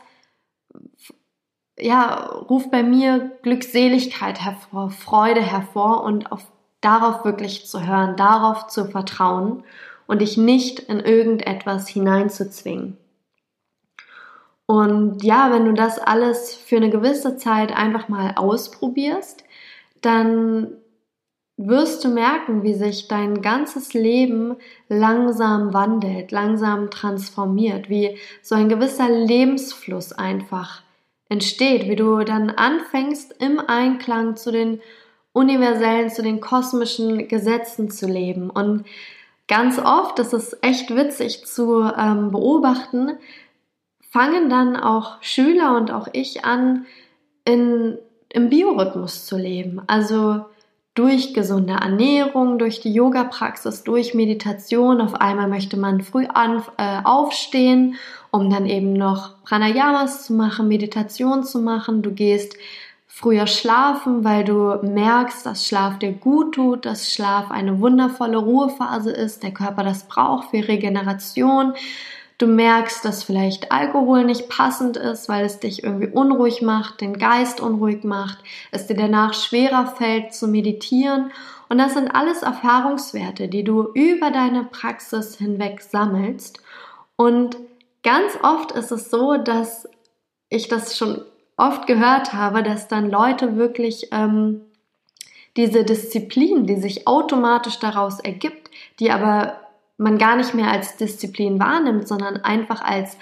ja, 1.79 2.25
ruft 2.49 2.71
bei 2.71 2.83
mir 2.83 3.31
Glückseligkeit 3.43 4.43
hervor, 4.43 4.89
Freude 4.89 5.41
hervor 5.41 6.03
und 6.03 6.31
auf, 6.31 6.45
darauf 6.81 7.23
wirklich 7.23 7.67
zu 7.67 7.85
hören, 7.85 8.15
darauf 8.15 8.67
zu 8.67 8.85
vertrauen 8.85 9.63
und 10.07 10.21
dich 10.21 10.37
nicht 10.37 10.79
in 10.79 10.99
irgendetwas 10.99 11.87
hineinzuzwingen. 11.87 12.97
Und 14.67 15.23
ja, 15.23 15.51
wenn 15.51 15.65
du 15.65 15.73
das 15.73 15.99
alles 15.99 16.55
für 16.55 16.77
eine 16.77 16.89
gewisse 16.89 17.37
Zeit 17.37 17.75
einfach 17.75 18.09
mal 18.09 18.33
ausprobierst, 18.35 19.43
dann 20.01 20.77
wirst 21.57 22.03
du 22.03 22.09
merken, 22.09 22.63
wie 22.63 22.73
sich 22.73 23.07
dein 23.07 23.41
ganzes 23.41 23.93
Leben 23.93 24.55
langsam 24.89 25.73
wandelt, 25.73 26.31
langsam 26.31 26.89
transformiert, 26.89 27.89
wie 27.89 28.17
so 28.41 28.55
ein 28.55 28.67
gewisser 28.67 29.09
Lebensfluss 29.09 30.11
einfach 30.11 30.81
entsteht, 31.29 31.87
wie 31.87 31.95
du 31.95 32.23
dann 32.23 32.49
anfängst, 32.49 33.35
im 33.39 33.59
Einklang 33.59 34.35
zu 34.35 34.51
den 34.51 34.81
universellen, 35.31 36.09
zu 36.09 36.21
den 36.21 36.39
kosmischen 36.39 37.27
Gesetzen 37.27 37.89
zu 37.89 38.07
leben. 38.07 38.49
Und 38.49 38.85
ganz 39.47 39.79
oft, 39.79 40.19
das 40.19 40.33
ist 40.33 40.57
echt 40.61 40.95
witzig 40.95 41.45
zu 41.45 41.83
ähm, 41.83 42.31
beobachten, 42.31 43.17
fangen 44.15 44.49
dann 44.49 44.77
auch 44.77 45.17
Schüler 45.19 45.75
und 45.75 45.91
auch 45.91 46.07
ich 46.13 46.45
an, 46.45 46.85
in, 47.43 47.97
im 48.29 48.49
Biorhythmus 48.49 49.25
zu 49.25 49.37
leben. 49.37 49.81
Also 49.87 50.45
durch 50.93 51.33
gesunde 51.33 51.73
Ernährung, 51.73 52.57
durch 52.57 52.79
die 52.79 52.93
Yoga-Praxis, 52.93 53.83
durch 53.83 54.13
Meditation. 54.13 55.01
Auf 55.01 55.15
einmal 55.15 55.49
möchte 55.49 55.75
man 55.75 55.99
früh 55.99 56.27
an, 56.27 56.63
äh, 56.77 57.01
aufstehen, 57.03 57.95
um 58.31 58.49
dann 58.49 58.65
eben 58.67 58.93
noch 58.93 59.43
Pranayamas 59.43 60.25
zu 60.25 60.33
machen, 60.33 60.69
Meditation 60.69 61.43
zu 61.43 61.59
machen. 61.59 62.01
Du 62.01 62.11
gehst 62.11 62.55
früher 63.07 63.47
schlafen, 63.47 64.23
weil 64.23 64.45
du 64.45 64.79
merkst, 64.81 65.45
dass 65.45 65.67
Schlaf 65.67 65.99
dir 65.99 66.13
gut 66.13 66.55
tut, 66.55 66.85
dass 66.85 67.11
Schlaf 67.11 67.51
eine 67.51 67.81
wundervolle 67.81 68.37
Ruhephase 68.37 69.11
ist, 69.11 69.43
der 69.43 69.51
Körper 69.51 69.83
das 69.83 70.07
braucht 70.07 70.51
für 70.51 70.65
Regeneration. 70.65 71.73
Du 72.37 72.47
merkst, 72.47 73.05
dass 73.05 73.23
vielleicht 73.23 73.71
Alkohol 73.71 74.25
nicht 74.25 74.49
passend 74.49 74.97
ist, 74.97 75.29
weil 75.29 75.45
es 75.45 75.59
dich 75.59 75.83
irgendwie 75.83 76.07
unruhig 76.07 76.61
macht, 76.61 76.99
den 76.99 77.17
Geist 77.17 77.61
unruhig 77.61 78.03
macht, 78.03 78.39
es 78.71 78.87
dir 78.87 78.95
danach 78.95 79.33
schwerer 79.33 79.87
fällt 79.87 80.33
zu 80.33 80.47
meditieren. 80.47 81.31
Und 81.69 81.77
das 81.77 81.93
sind 81.93 82.09
alles 82.09 82.43
Erfahrungswerte, 82.43 83.47
die 83.47 83.63
du 83.63 83.89
über 83.93 84.31
deine 84.31 84.65
Praxis 84.65 85.37
hinweg 85.37 85.81
sammelst. 85.81 86.59
Und 87.15 87.57
ganz 88.03 88.37
oft 88.43 88.73
ist 88.73 88.91
es 88.91 89.09
so, 89.09 89.37
dass 89.37 89.87
ich 90.49 90.67
das 90.67 90.97
schon 90.97 91.21
oft 91.55 91.87
gehört 91.87 92.33
habe, 92.33 92.63
dass 92.63 92.89
dann 92.89 93.09
Leute 93.09 93.55
wirklich 93.55 94.09
ähm, 94.11 94.61
diese 95.55 95.85
Disziplin, 95.85 96.67
die 96.67 96.75
sich 96.75 97.07
automatisch 97.07 97.79
daraus 97.79 98.19
ergibt, 98.19 98.69
die 98.99 99.11
aber 99.11 99.61
man 99.97 100.17
gar 100.17 100.35
nicht 100.35 100.53
mehr 100.53 100.71
als 100.71 100.97
Disziplin 100.97 101.59
wahrnimmt, 101.59 102.07
sondern 102.07 102.37
einfach 102.37 102.81
als 102.81 103.17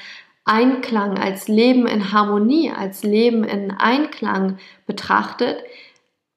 Einklang, 0.46 1.18
als 1.18 1.48
Leben 1.48 1.88
in 1.88 2.12
Harmonie, 2.12 2.72
als 2.72 3.04
Leben 3.04 3.44
in 3.44 3.72
Einklang 3.72 4.58
betrachtet, 4.86 5.64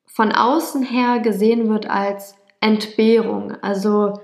von 0.07 0.33
außen 0.33 0.83
her 0.83 1.19
gesehen 1.19 1.69
wird 1.69 1.91
als 1.91 2.37
Entbehrung, 2.61 3.57
also 3.63 4.21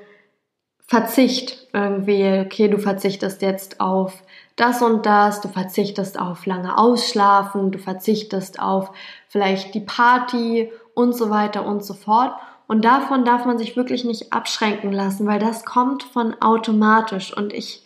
Verzicht 0.87 1.69
irgendwie, 1.73 2.43
okay, 2.45 2.69
du 2.69 2.77
verzichtest 2.77 3.41
jetzt 3.41 3.81
auf 3.81 4.23
das 4.57 4.83
und 4.83 5.07
das, 5.07 5.41
du 5.41 5.49
verzichtest 5.49 6.21
auf 6.21 6.45
lange 6.45 6.77
Ausschlafen, 6.77 7.71
du 7.71 7.79
verzichtest 7.79 8.61
auf 8.61 8.91
vielleicht 9.29 9.75
die 9.75 9.81
Party 9.81 10.71
und 10.95 11.17
so 11.17 11.31
weiter 11.31 11.65
und 11.65 11.83
so 11.83 11.95
fort. 11.95 12.35
Und 12.73 12.87
davon 12.87 13.27
darf 13.27 13.45
man 13.45 13.59
sich 13.59 13.77
wirklich 13.77 14.03
nicht 14.03 14.33
abschränken 14.33 14.93
lassen, 14.93 15.27
weil 15.27 15.39
das 15.39 15.67
kommt 15.67 16.05
von 16.05 16.41
automatisch. 16.41 17.37
Und 17.37 17.53
ich 17.53 17.85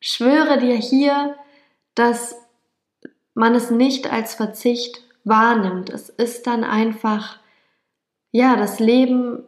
schwöre 0.00 0.58
dir 0.58 0.74
hier, 0.74 1.34
dass 1.94 2.36
man 3.32 3.54
es 3.54 3.70
nicht 3.70 4.12
als 4.12 4.34
Verzicht 4.34 5.02
wahrnimmt. 5.24 5.88
Es 5.88 6.10
ist 6.10 6.46
dann 6.46 6.62
einfach, 6.62 7.38
ja, 8.30 8.56
das 8.56 8.80
Leben 8.80 9.44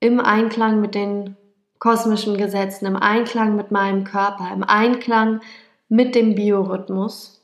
im 0.00 0.20
Einklang 0.20 0.80
mit 0.80 0.94
den 0.94 1.36
kosmischen 1.78 2.38
Gesetzen, 2.38 2.86
im 2.86 2.96
Einklang 2.96 3.56
mit 3.56 3.72
meinem 3.72 4.04
Körper, 4.04 4.50
im 4.54 4.64
Einklang 4.64 5.42
mit 5.90 6.14
dem 6.14 6.34
Biorhythmus. 6.34 7.43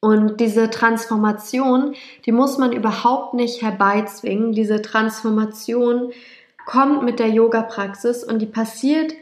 Und 0.00 0.40
diese 0.40 0.70
Transformation, 0.70 1.94
die 2.26 2.32
muss 2.32 2.58
man 2.58 2.72
überhaupt 2.72 3.34
nicht 3.34 3.62
herbeizwingen. 3.62 4.52
Diese 4.52 4.82
Transformation 4.82 6.12
kommt 6.66 7.02
mit 7.02 7.18
der 7.18 7.28
Yoga-Praxis 7.28 8.22
und 8.22 8.40
die 8.40 8.46
passiert 8.46 9.14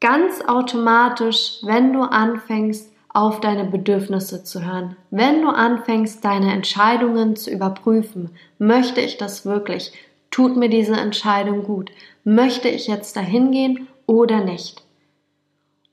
ganz 0.00 0.42
automatisch, 0.42 1.58
wenn 1.62 1.92
du 1.92 2.02
anfängst, 2.02 2.90
auf 3.12 3.40
deine 3.40 3.64
Bedürfnisse 3.64 4.44
zu 4.44 4.64
hören. 4.64 4.96
Wenn 5.10 5.42
du 5.42 5.48
anfängst, 5.48 6.24
deine 6.24 6.52
Entscheidungen 6.52 7.34
zu 7.34 7.50
überprüfen, 7.50 8.30
möchte 8.58 9.00
ich 9.00 9.16
das 9.16 9.44
wirklich? 9.44 9.92
Tut 10.30 10.56
mir 10.56 10.68
diese 10.68 10.94
Entscheidung 10.94 11.64
gut? 11.64 11.90
Möchte 12.22 12.68
ich 12.68 12.86
jetzt 12.86 13.16
dahin 13.16 13.50
gehen 13.50 13.88
oder 14.06 14.44
nicht? 14.44 14.82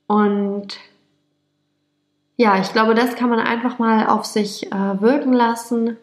Und 0.06 0.78
ja, 2.38 2.60
ich 2.60 2.72
glaube, 2.72 2.94
das 2.94 3.16
kann 3.16 3.28
man 3.28 3.40
einfach 3.40 3.80
mal 3.80 4.06
auf 4.06 4.24
sich 4.24 4.72
äh, 4.72 5.00
wirken 5.00 5.32
lassen. 5.32 5.96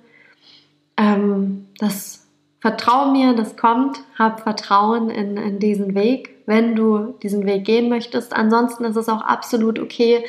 Ähm, 0.98 1.68
das 1.80 2.28
Vertrau 2.60 3.12
mir, 3.12 3.34
das 3.34 3.56
kommt. 3.56 4.02
Hab 4.20 4.42
Vertrauen 4.42 5.10
in, 5.10 5.38
in 5.38 5.60
diesen 5.60 5.96
Weg, 5.96 6.36
wenn 6.46 6.76
du 6.76 7.16
diesen 7.24 7.46
Weg 7.46 7.64
gehen 7.64 7.88
möchtest. 7.88 8.36
Ansonsten 8.36 8.84
ist 8.84 8.98
es 8.98 9.08
auch 9.08 9.22
absolut 9.22 9.80
okay, 9.80 10.26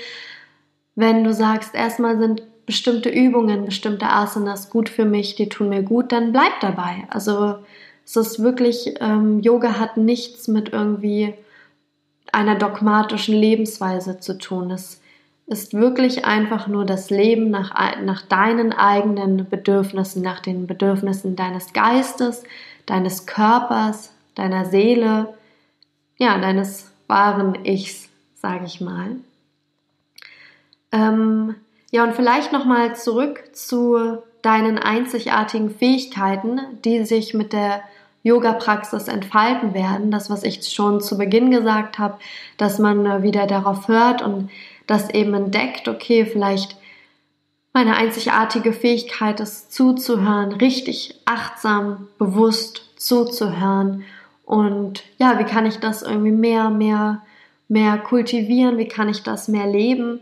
wenn 0.95 1.25
du 1.25 1.35
sagst, 1.35 1.75
erstmal 1.75 2.19
sind 2.19 2.43
bestimmte 2.67 3.09
Übungen, 3.09 3.65
bestimmte 3.65 4.09
Asanas 4.09 4.71
gut 4.71 4.89
für 4.89 5.05
mich, 5.05 5.35
die 5.35 5.49
tun 5.49 5.71
mir 5.71 5.83
gut, 5.83 6.13
dann 6.13 6.31
bleib 6.31 6.61
dabei. 6.61 7.09
Also 7.11 7.57
es 8.05 8.15
ist 8.15 8.41
wirklich, 8.41 8.95
ähm, 9.01 9.41
Yoga 9.41 9.81
hat 9.81 9.97
nichts 9.97 10.47
mit 10.47 10.73
irgendwie 10.73 11.35
einer 12.33 12.55
dogmatischen 12.55 13.35
Lebensweise 13.35 14.21
zu 14.21 14.39
tun. 14.39 14.71
Es 14.71 15.01
ist 15.47 15.75
wirklich 15.75 16.25
einfach 16.25 16.67
nur 16.67 16.85
das 16.85 17.11
Leben 17.11 17.51
nach, 17.51 17.73
nach 18.03 18.23
deinen 18.23 18.73
eigenen 18.73 19.49
Bedürfnissen, 19.49 20.23
nach 20.23 20.41
den 20.41 20.67
Bedürfnissen 20.67 21.37
deines 21.37 21.73
Geistes, 21.73 22.43
deines 22.85 23.27
Körpers, 23.27 24.13
deiner 24.35 24.65
Seele, 24.65 25.35
ja, 26.19 26.39
deines 26.39 26.91
wahren 27.07 27.65
Ichs, 27.65 28.09
sage 28.35 28.65
ich 28.65 28.81
mal. 28.81 29.17
Ähm, 30.91 31.55
ja, 31.93 32.05
und 32.05 32.15
vielleicht 32.15 32.53
nochmal 32.53 32.97
zurück 32.97 33.45
zu 33.53 34.19
deinen 34.43 34.79
einzigartigen 34.79 35.71
Fähigkeiten, 35.71 36.61
die 36.85 37.05
sich 37.05 37.35
mit 37.35 37.53
der 37.53 37.83
Yoga-Praxis 38.25 39.07
entfalten 39.07 39.75
werden. 39.75 40.11
Das, 40.11 40.29
was 40.31 40.43
ich 40.43 40.69
schon 40.69 41.01
zu 41.01 41.17
Beginn 41.17 41.53
gesagt 41.53 42.01
habe, 42.01 42.19
dass 42.57 42.81
man 42.81 43.23
wieder 43.23 43.47
darauf 43.47 43.87
hört 43.87 44.23
und 44.23 44.51
das 44.87 45.11
eben 45.11 45.35
entdeckt, 45.35 45.89
okay, 45.89 46.27
vielleicht 46.27 46.77
meine 47.73 47.97
einzigartige 47.97 48.73
Fähigkeit 48.73 49.39
ist 49.41 49.73
zuzuhören, 49.73 50.53
richtig 50.53 51.21
achtsam, 51.27 52.09
bewusst 52.19 52.83
zuzuhören. 52.97 54.05
Und 54.47 55.03
ja, 55.19 55.39
wie 55.39 55.45
kann 55.45 55.67
ich 55.67 55.79
das 55.79 56.01
irgendwie 56.01 56.31
mehr, 56.31 56.71
mehr, 56.71 57.23
mehr 57.69 57.99
kultivieren? 57.99 58.79
Wie 58.79 58.89
kann 58.89 59.11
ich 59.11 59.23
das 59.23 59.49
mehr 59.49 59.67
leben? 59.67 60.21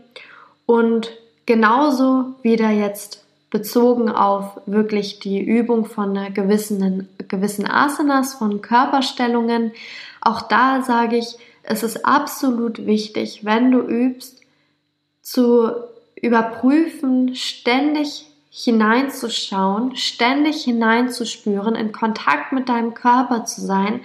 Und 0.65 1.11
genauso 1.45 2.33
wieder 2.41 2.71
jetzt 2.71 3.23
bezogen 3.51 4.09
auf 4.09 4.59
wirklich 4.65 5.19
die 5.19 5.39
Übung 5.39 5.85
von 5.85 6.33
gewissen, 6.33 7.07
gewissen 7.29 7.69
Asanas, 7.69 8.33
von 8.33 8.61
Körperstellungen. 8.61 9.71
Auch 10.19 10.41
da 10.41 10.81
sage 10.81 11.15
ich, 11.15 11.37
es 11.63 11.83
ist 11.83 12.05
absolut 12.05 12.85
wichtig, 12.85 13.45
wenn 13.45 13.71
du 13.71 13.79
übst, 13.79 14.41
zu 15.25 15.71
überprüfen, 16.21 17.35
ständig 17.35 18.27
hineinzuschauen, 18.51 19.95
ständig 19.95 20.63
hineinzuspüren, 20.63 21.73
in 21.75 21.91
Kontakt 21.91 22.53
mit 22.53 22.69
deinem 22.69 22.93
Körper 22.93 23.43
zu 23.43 23.61
sein, 23.61 24.01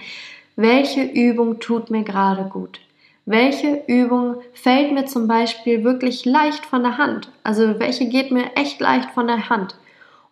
welche 0.55 1.03
Übung 1.03 1.59
tut 1.59 1.91
mir 1.91 2.03
gerade 2.03 2.45
gut. 2.49 2.79
Welche 3.25 3.83
Übung 3.85 4.37
fällt 4.53 4.93
mir 4.93 5.05
zum 5.05 5.27
Beispiel 5.27 5.83
wirklich 5.83 6.25
leicht 6.25 6.65
von 6.65 6.81
der 6.81 6.97
Hand? 6.97 7.29
Also 7.43 7.79
welche 7.79 8.09
geht 8.09 8.31
mir 8.31 8.55
echt 8.55 8.79
leicht 8.81 9.11
von 9.11 9.27
der 9.27 9.47
Hand? 9.47 9.75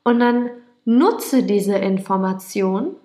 Und 0.03 0.19
dann 0.19 0.49
nutze 0.85 1.43
diese 1.43 1.75
Information, 1.75 2.95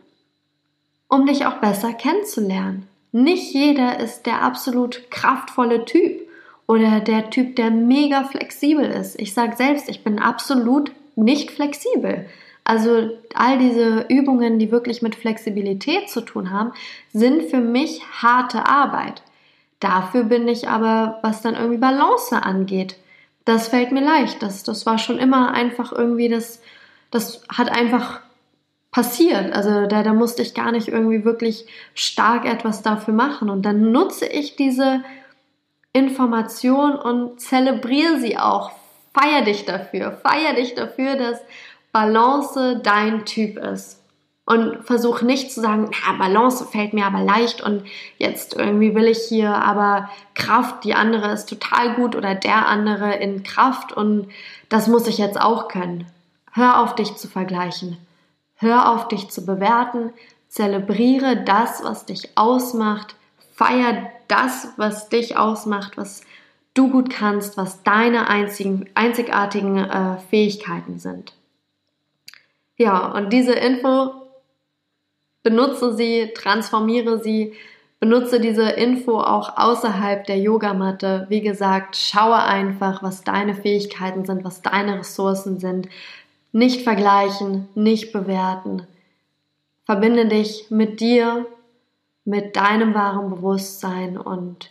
um 1.09 1.27
dich 1.27 1.45
auch 1.45 1.59
besser 1.59 1.93
kennenzulernen. 1.93 2.89
Nicht 3.13 3.53
jeder 3.53 4.01
ist 4.01 4.25
der 4.25 4.41
absolut 4.41 5.11
kraftvolle 5.11 5.85
Typ 5.85 6.24
oder 6.67 7.01
der 7.01 7.31
Typ, 7.31 7.57
der 7.57 7.71
mega 7.71 8.25
flexibel 8.25 8.85
ist. 8.85 9.21
Ich 9.21 9.35
sage 9.35 9.57
selbst, 9.57 9.89
ich 9.89 10.03
bin 10.03 10.19
absolut 10.19 10.93
nicht 11.17 11.51
flexibel. 11.51 12.27
Also 12.65 13.11
all 13.35 13.59
diese 13.59 14.07
Übungen, 14.09 14.59
die 14.59 14.73
wirklich 14.73 15.03
mit 15.03 15.15
Flexibilität 15.15 16.09
zu 16.09 16.23
tun 16.23 16.51
haben, 16.51 16.73
sind 17.13 17.51
für 17.51 17.61
mich 17.61 18.03
harte 18.23 18.67
Arbeit. 18.67 19.23
Dafür 19.81 20.25
bin 20.25 20.49
ich 20.49 20.69
aber, 20.69 21.19
was 21.23 21.43
dann 21.43 21.55
irgendwie 21.55 21.77
Balance 21.77 22.43
angeht, 22.43 22.97
das 23.45 23.69
fällt 23.69 23.93
mir 23.93 24.03
leicht. 24.03 24.43
Das, 24.43 24.63
das 24.63 24.87
war 24.87 24.97
schon 24.97 25.19
immer 25.19 25.53
einfach 25.53 25.93
irgendwie 25.93 26.31
das, 26.31 26.63
das 27.11 27.43
hat 27.51 27.71
einfach 27.71 28.21
passiert. 28.91 29.53
Also 29.53 29.87
da, 29.87 30.03
da 30.03 30.15
musste 30.15 30.41
ich 30.41 30.55
gar 30.55 30.73
nicht 30.73 30.89
irgendwie 30.89 31.27
wirklich 31.27 31.67
stark 31.95 32.47
etwas 32.47 32.81
dafür 32.81 33.13
machen. 33.13 33.51
Und 33.51 33.63
dann 33.63 33.93
nutze 33.93 34.25
ich 34.25 34.57
diese 34.57 35.03
Information 35.95 36.97
und 36.97 37.41
zelebriere 37.41 38.19
sie 38.19 38.37
auch. 38.37 38.73
Feier 39.15 39.43
dich 39.43 39.65
dafür. 39.65 40.13
Feier 40.13 40.55
dich 40.55 40.75
dafür, 40.75 41.17
dass 41.17 41.41
Balance 41.93 42.81
dein 42.83 43.25
Typ 43.25 43.57
ist. 43.57 44.03
Und 44.45 44.85
versuch 44.85 45.23
nicht 45.23 45.53
zu 45.53 45.63
sagen, 45.63 45.91
na, 45.91 46.19
Balance 46.19 46.67
fällt 46.67 46.93
mir 46.93 47.07
aber 47.07 47.21
leicht 47.21 47.63
und 47.63 47.85
jetzt 48.19 48.55
irgendwie 48.55 48.95
will 48.95 49.07
ich 49.07 49.21
hier 49.27 49.55
aber 49.55 50.11
Kraft, 50.35 50.85
die 50.85 50.95
andere 50.95 51.33
ist 51.33 51.49
total 51.49 51.95
gut 51.95 52.15
oder 52.15 52.35
der 52.35 52.67
andere 52.67 53.15
in 53.15 53.43
Kraft 53.43 53.93
und 53.95 54.29
das 54.69 54.87
muss 54.87 55.07
ich 55.07 55.17
jetzt 55.17 55.41
auch 55.41 55.69
können. 55.69 56.07
Hör 56.53 56.83
auf 56.83 56.95
dich 56.95 57.17
zu 57.17 57.27
vergleichen. 57.27 57.97
Hör 58.57 58.93
auf 58.93 59.09
dich 59.09 59.31
zu 59.31 59.47
bewerten. 59.47 60.13
Zelebriere 60.49 61.43
das, 61.43 61.83
was 61.83 62.05
dich 62.05 62.37
ausmacht. 62.37 63.17
Feier 63.55 64.11
das, 64.27 64.69
was 64.77 65.09
dich 65.09 65.37
ausmacht, 65.37 65.97
was 65.97 66.23
du 66.75 66.91
gut 66.91 67.09
kannst, 67.09 67.57
was 67.57 67.85
deine 67.85 68.29
einzigen, 68.29 68.91
einzigartigen 68.95 69.79
äh, 69.79 70.19
Fähigkeiten 70.29 70.99
sind. 70.99 71.33
Ja, 72.77 73.13
und 73.13 73.33
diese 73.33 73.53
Info 73.53 74.11
benutze 75.45 75.95
sie, 75.95 76.33
transformiere 76.35 77.23
sie, 77.23 77.55
benutze 78.01 78.41
diese 78.41 78.71
Info 78.71 79.21
auch 79.21 79.57
außerhalb 79.57 80.27
der 80.27 80.39
Yogamatte. 80.39 81.27
Wie 81.29 81.41
gesagt, 81.41 81.97
schaue 81.97 82.43
einfach, 82.43 83.05
was 83.05 83.23
deine 83.23 83.55
Fähigkeiten 83.55 84.25
sind, 84.25 84.45
was 84.45 84.63
deine 84.63 84.99
Ressourcen 84.99 85.61
sind. 85.61 85.89
Nicht 86.51 86.83
vergleichen, 86.83 87.69
nicht 87.77 88.13
bewerten. 88.13 88.87
Verbinde 89.85 90.27
dich 90.27 90.67
mit 90.71 91.01
dir, 91.01 91.47
mit 92.25 92.57
deinem 92.57 92.95
wahren 92.95 93.31
Bewusstsein 93.31 94.17
und 94.17 94.71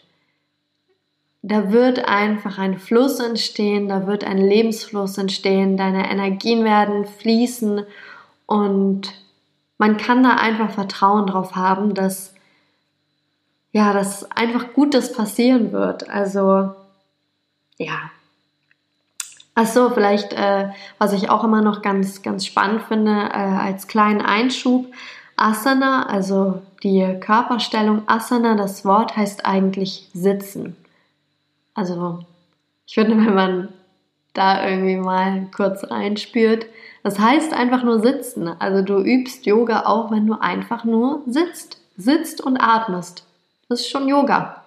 da 1.42 1.72
wird 1.72 2.08
einfach 2.08 2.58
ein 2.58 2.80
Fluss 2.80 3.20
entstehen, 3.20 3.89
da 3.89 4.08
wird 4.08 4.24
ein 4.24 4.38
Lebensfluss 4.38 5.18
entstehen, 5.18 5.76
deine 5.76 6.10
Energien 6.10 6.63
werden 6.63 7.06
fließen 7.06 7.86
und 8.46 9.13
man 9.78 9.98
kann 9.98 10.24
da 10.24 10.36
einfach 10.36 10.72
Vertrauen 10.72 11.28
drauf 11.28 11.56
haben, 11.56 11.94
dass 11.94 12.34
ja, 13.74 13.92
dass 13.92 14.32
einfach 14.32 14.74
Gutes 14.74 15.12
passieren 15.12 15.72
wird. 15.72 16.08
Also 16.08 16.74
ja. 17.78 18.12
Achso, 19.56 19.89
vielleicht, 19.89 20.34
äh, 20.34 20.70
was 21.00 21.13
ich 21.13 21.30
auch 21.30 21.44
immer 21.44 21.62
noch 21.62 21.82
ganz, 21.82 22.22
ganz 22.22 22.46
spannend 22.46 22.84
finde, 22.84 23.12
äh, 23.12 23.38
als 23.38 23.88
kleinen 23.88 24.22
Einschub, 24.22 24.88
Asana, 25.36 26.08
also 26.08 26.62
die 26.84 27.17
Körperstellung 27.19 28.04
Asana, 28.08 28.56
das 28.56 28.86
Wort 28.86 29.15
heißt 29.15 29.46
eigentlich 29.46 30.10
sitzen. 30.13 30.76
Also, 31.74 32.19
ich 32.86 32.93
finde, 32.93 33.17
wenn 33.17 33.34
man 33.34 33.69
da 34.34 34.67
irgendwie 34.67 34.98
mal 34.98 35.48
kurz 35.56 35.89
reinspürt, 35.89 36.65
das 37.04 37.19
heißt 37.19 37.54
einfach 37.54 37.84
nur 37.84 38.00
sitzen. 38.00 38.48
Also 38.48 38.82
du 38.82 39.00
übst 39.00 39.46
Yoga 39.46 39.86
auch, 39.86 40.12
wenn 40.12 40.26
du 40.26 40.36
einfach 40.39 40.84
nur 40.84 41.22
sitzt. 41.28 41.80
Sitzt 41.98 42.41
und 42.41 42.58
atmest. 42.58 43.26
Das 43.69 43.82
ist 43.82 43.89
schon 43.89 44.08
Yoga. 44.08 44.63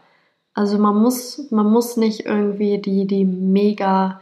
Also 0.55 0.79
man 0.79 0.97
muss, 0.97 1.51
man 1.51 1.71
muss 1.71 1.97
nicht 1.97 2.27
irgendwie 2.27 2.79
die, 2.79 3.07
die 3.07 3.25
mega 3.25 4.21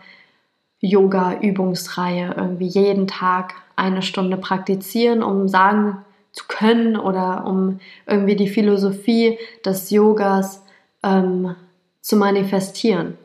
Yoga-Übungsreihe 0.80 2.34
irgendwie 2.36 2.66
jeden 2.66 3.06
Tag 3.06 3.54
eine 3.76 4.02
Stunde 4.02 4.36
praktizieren, 4.36 5.22
um 5.22 5.48
sagen 5.48 6.04
zu 6.34 6.44
können 6.48 6.96
oder 6.96 7.46
um 7.46 7.80
irgendwie 8.06 8.36
die 8.36 8.48
Philosophie 8.48 9.38
des 9.64 9.90
Yogas 9.90 10.62
ähm, 11.02 11.54
zu 12.00 12.16
manifestieren. 12.16 13.16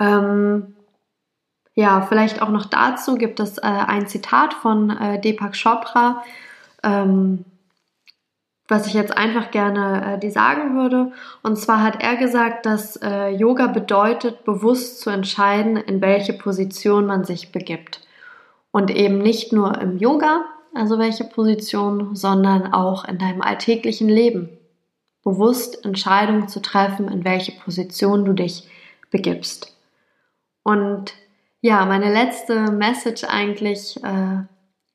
Ähm, 0.00 0.74
ja, 1.74 2.02
vielleicht 2.02 2.42
auch 2.42 2.50
noch 2.50 2.66
dazu 2.66 3.14
gibt 3.14 3.38
es 3.38 3.58
äh, 3.58 3.62
ein 3.62 4.08
Zitat 4.08 4.52
von 4.52 4.90
äh, 4.90 5.20
Deepak 5.20 5.54
Chopra. 5.54 6.24
Ähm, 6.82 7.44
was 8.68 8.86
ich 8.86 8.92
jetzt 8.92 9.16
einfach 9.16 9.50
gerne 9.50 10.14
äh, 10.14 10.18
dir 10.18 10.30
sagen 10.30 10.76
würde. 10.76 11.12
Und 11.42 11.56
zwar 11.56 11.82
hat 11.82 12.02
er 12.02 12.16
gesagt, 12.16 12.66
dass 12.66 12.96
äh, 12.96 13.30
Yoga 13.30 13.66
bedeutet, 13.66 14.44
bewusst 14.44 15.00
zu 15.00 15.08
entscheiden, 15.08 15.78
in 15.78 16.02
welche 16.02 16.34
Position 16.34 17.06
man 17.06 17.24
sich 17.24 17.50
begibt. 17.50 18.06
Und 18.70 18.90
eben 18.90 19.18
nicht 19.18 19.54
nur 19.54 19.80
im 19.80 19.96
Yoga, 19.96 20.44
also 20.78 20.98
welche 20.98 21.24
Position, 21.24 22.14
sondern 22.14 22.72
auch 22.72 23.04
in 23.04 23.18
deinem 23.18 23.42
alltäglichen 23.42 24.08
Leben. 24.08 24.48
Bewusst 25.24 25.84
Entscheidungen 25.84 26.48
zu 26.48 26.60
treffen, 26.60 27.08
in 27.08 27.24
welche 27.24 27.52
Position 27.52 28.24
du 28.24 28.32
dich 28.32 28.68
begibst. 29.10 29.76
Und 30.62 31.14
ja, 31.60 31.84
meine 31.84 32.12
letzte 32.12 32.70
Message 32.70 33.24
eigentlich 33.24 34.02
äh, 34.04 34.44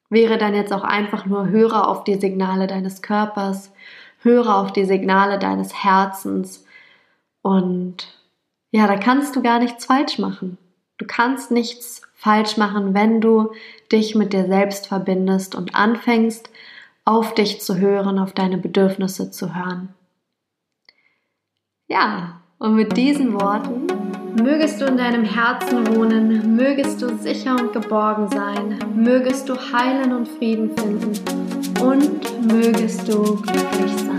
wäre 0.10 0.38
dann 0.38 0.56
jetzt 0.56 0.72
auch 0.72 0.84
einfach 0.84 1.26
nur, 1.26 1.50
höre 1.50 1.88
auf 1.88 2.04
die 2.04 2.16
Signale 2.16 2.68
deines 2.68 3.02
Körpers, 3.02 3.72
höre 4.20 4.56
auf 4.56 4.72
die 4.72 4.86
Signale 4.86 5.38
deines 5.40 5.84
Herzens 5.84 6.66
und 7.42 8.08
ja, 8.72 8.88
da 8.88 8.96
kannst 8.96 9.36
du 9.36 9.44
gar 9.44 9.60
nichts 9.60 9.86
falsch 9.86 10.18
machen. 10.18 10.58
Du 10.98 11.06
kannst 11.06 11.52
nichts 11.52 12.02
falsch 12.24 12.56
machen, 12.56 12.94
wenn 12.94 13.20
du 13.20 13.52
dich 13.92 14.16
mit 14.16 14.32
dir 14.32 14.46
selbst 14.48 14.88
verbindest 14.88 15.56
und 15.56 15.76
anfängst, 15.76 16.50
auf 17.04 17.34
dich 17.34 17.60
zu 17.60 17.78
hören, 17.78 18.18
auf 18.18 18.32
deine 18.32 18.58
Bedürfnisse 18.58 19.30
zu 19.30 19.54
hören. 19.54 19.90
Ja, 21.90 22.40
und 22.60 22.76
mit 22.76 22.96
diesen 22.96 23.34
Worten 23.34 23.88
mögest 24.42 24.80
du 24.80 24.86
in 24.86 24.96
deinem 24.96 25.26
Herzen 25.26 25.86
wohnen, 25.96 26.56
mögest 26.56 27.02
du 27.02 27.14
sicher 27.18 27.58
und 27.60 27.74
geborgen 27.74 28.30
sein, 28.30 28.80
mögest 28.96 29.50
du 29.50 29.56
heilen 29.56 30.14
und 30.14 30.30
Frieden 30.30 30.72
finden 30.78 31.12
und 31.82 32.48
mögest 32.48 33.06
du 33.12 33.36
glücklich 33.42 33.92
sein. 33.98 34.14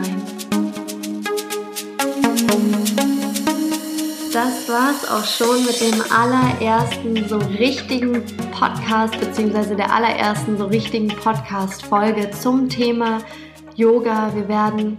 Das 4.35 4.69
war's 4.69 5.09
auch 5.09 5.25
schon 5.25 5.65
mit 5.65 5.81
dem 5.81 6.03
allerersten 6.11 7.29
so 7.29 7.37
richtigen 7.37 8.25
Podcast, 8.51 9.21
beziehungsweise 9.21 9.77
der 9.77 9.95
allerersten 9.95 10.59
so 10.59 10.67
richtigen 10.67 11.07
Podcast-Folge 11.07 12.33
zum 12.33 12.69
Thema 12.69 13.19
Yoga. 13.77 14.35
Wir 14.35 14.49
werden 14.49 14.99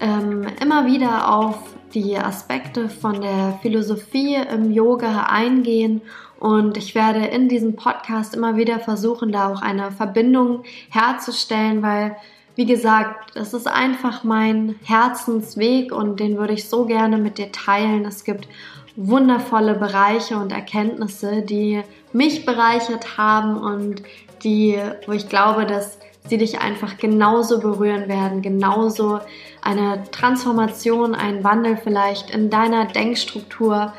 ähm, 0.00 0.46
immer 0.60 0.84
wieder 0.84 1.32
auf 1.34 1.56
die 1.94 2.18
Aspekte 2.18 2.90
von 2.90 3.22
der 3.22 3.58
Philosophie 3.62 4.34
im 4.34 4.70
Yoga 4.70 5.22
eingehen 5.22 6.02
und 6.38 6.76
ich 6.76 6.94
werde 6.94 7.24
in 7.24 7.48
diesem 7.48 7.76
Podcast 7.76 8.34
immer 8.34 8.58
wieder 8.58 8.78
versuchen, 8.78 9.32
da 9.32 9.50
auch 9.50 9.62
eine 9.62 9.90
Verbindung 9.90 10.64
herzustellen, 10.90 11.80
weil, 11.82 12.16
wie 12.56 12.66
gesagt, 12.66 13.36
das 13.36 13.52
ist 13.54 13.68
einfach 13.68 14.24
mein 14.24 14.76
Herzensweg 14.82 15.92
und 15.92 16.18
den 16.18 16.38
würde 16.38 16.54
ich 16.54 16.68
so 16.68 16.86
gerne 16.86 17.18
mit 17.18 17.38
dir 17.38 17.52
teilen. 17.52 18.04
Es 18.06 18.24
gibt 18.24 18.48
wundervolle 18.96 19.74
Bereiche 19.74 20.38
und 20.38 20.52
Erkenntnisse, 20.52 21.42
die 21.42 21.82
mich 22.12 22.46
bereichert 22.46 23.18
haben 23.18 23.58
und 23.58 24.02
die, 24.42 24.78
wo 25.06 25.12
ich 25.12 25.28
glaube, 25.28 25.66
dass 25.66 25.98
sie 26.28 26.38
dich 26.38 26.60
einfach 26.60 26.96
genauso 26.96 27.60
berühren 27.60 28.08
werden, 28.08 28.40
genauso 28.40 29.20
eine 29.62 30.02
Transformation, 30.10 31.14
einen 31.14 31.44
Wandel 31.44 31.76
vielleicht 31.76 32.30
in 32.30 32.48
deiner 32.48 32.86
Denkstruktur 32.86 33.92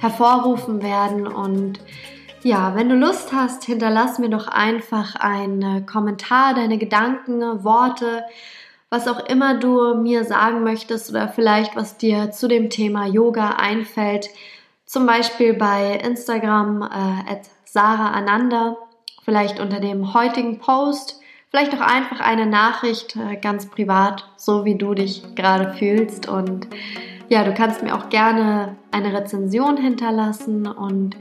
hervorrufen 0.00 0.82
werden. 0.82 1.26
Und 1.28 1.78
ja, 2.42 2.74
wenn 2.74 2.88
du 2.88 2.94
Lust 2.96 3.32
hast, 3.32 3.64
hinterlass 3.64 4.18
mir 4.18 4.30
doch 4.30 4.48
einfach 4.48 5.14
einen 5.16 5.86
Kommentar, 5.86 6.54
deine 6.54 6.78
Gedanken, 6.78 7.64
Worte, 7.64 8.24
was 8.90 9.08
auch 9.08 9.26
immer 9.26 9.58
du 9.58 9.94
mir 9.94 10.24
sagen 10.24 10.64
möchtest 10.64 11.10
oder 11.10 11.28
vielleicht 11.28 11.76
was 11.76 11.96
dir 11.96 12.30
zu 12.30 12.48
dem 12.48 12.68
Thema 12.68 13.06
Yoga 13.06 13.50
einfällt. 13.58 14.28
Zum 14.84 15.06
Beispiel 15.06 15.54
bei 15.54 15.98
Instagram 16.04 16.82
äh, 16.82 17.32
at 17.32 17.50
vielleicht 19.24 19.60
unter 19.60 19.80
dem 19.80 20.12
heutigen 20.12 20.58
Post 20.58 21.22
vielleicht 21.52 21.74
auch 21.74 21.80
einfach 21.80 22.20
eine 22.20 22.46
Nachricht 22.46 23.14
äh, 23.16 23.36
ganz 23.36 23.66
privat, 23.66 24.26
so 24.36 24.64
wie 24.64 24.76
du 24.76 24.94
dich 24.94 25.22
gerade 25.34 25.74
fühlst. 25.74 26.26
Und 26.28 26.66
ja, 27.28 27.44
du 27.44 27.54
kannst 27.54 27.82
mir 27.82 27.94
auch 27.94 28.08
gerne 28.08 28.76
eine 28.90 29.12
Rezension 29.12 29.76
hinterlassen 29.76 30.66
und 30.66 31.16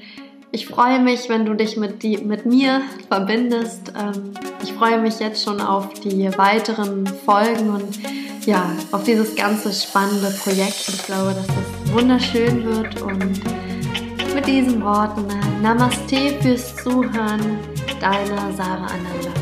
ich 0.51 0.67
freue 0.67 0.99
mich, 0.99 1.29
wenn 1.29 1.45
du 1.45 1.53
dich 1.53 1.77
mit, 1.77 2.03
die, 2.03 2.17
mit 2.17 2.45
mir 2.45 2.81
verbindest. 3.07 3.93
Ähm, 3.97 4.33
ich 4.61 4.73
freue 4.73 4.99
mich 4.99 5.19
jetzt 5.19 5.43
schon 5.43 5.61
auf 5.61 5.93
die 5.93 6.29
weiteren 6.37 7.07
Folgen 7.07 7.69
und 7.69 7.99
ja, 8.45 8.71
auf 8.91 9.03
dieses 9.03 9.35
ganze 9.35 9.71
spannende 9.71 10.31
Projekt. 10.43 10.89
Ich 10.89 11.03
glaube, 11.03 11.33
dass 11.33 11.47
es 11.47 11.93
wunderschön 11.93 12.65
wird 12.65 13.01
und 13.01 13.41
mit 14.35 14.47
diesen 14.47 14.83
Worten 14.83 15.27
Namaste 15.61 16.37
fürs 16.41 16.75
Zuhören, 16.77 17.59
deine 17.99 18.53
Sarah 18.55 18.87
Ananda. 18.87 19.41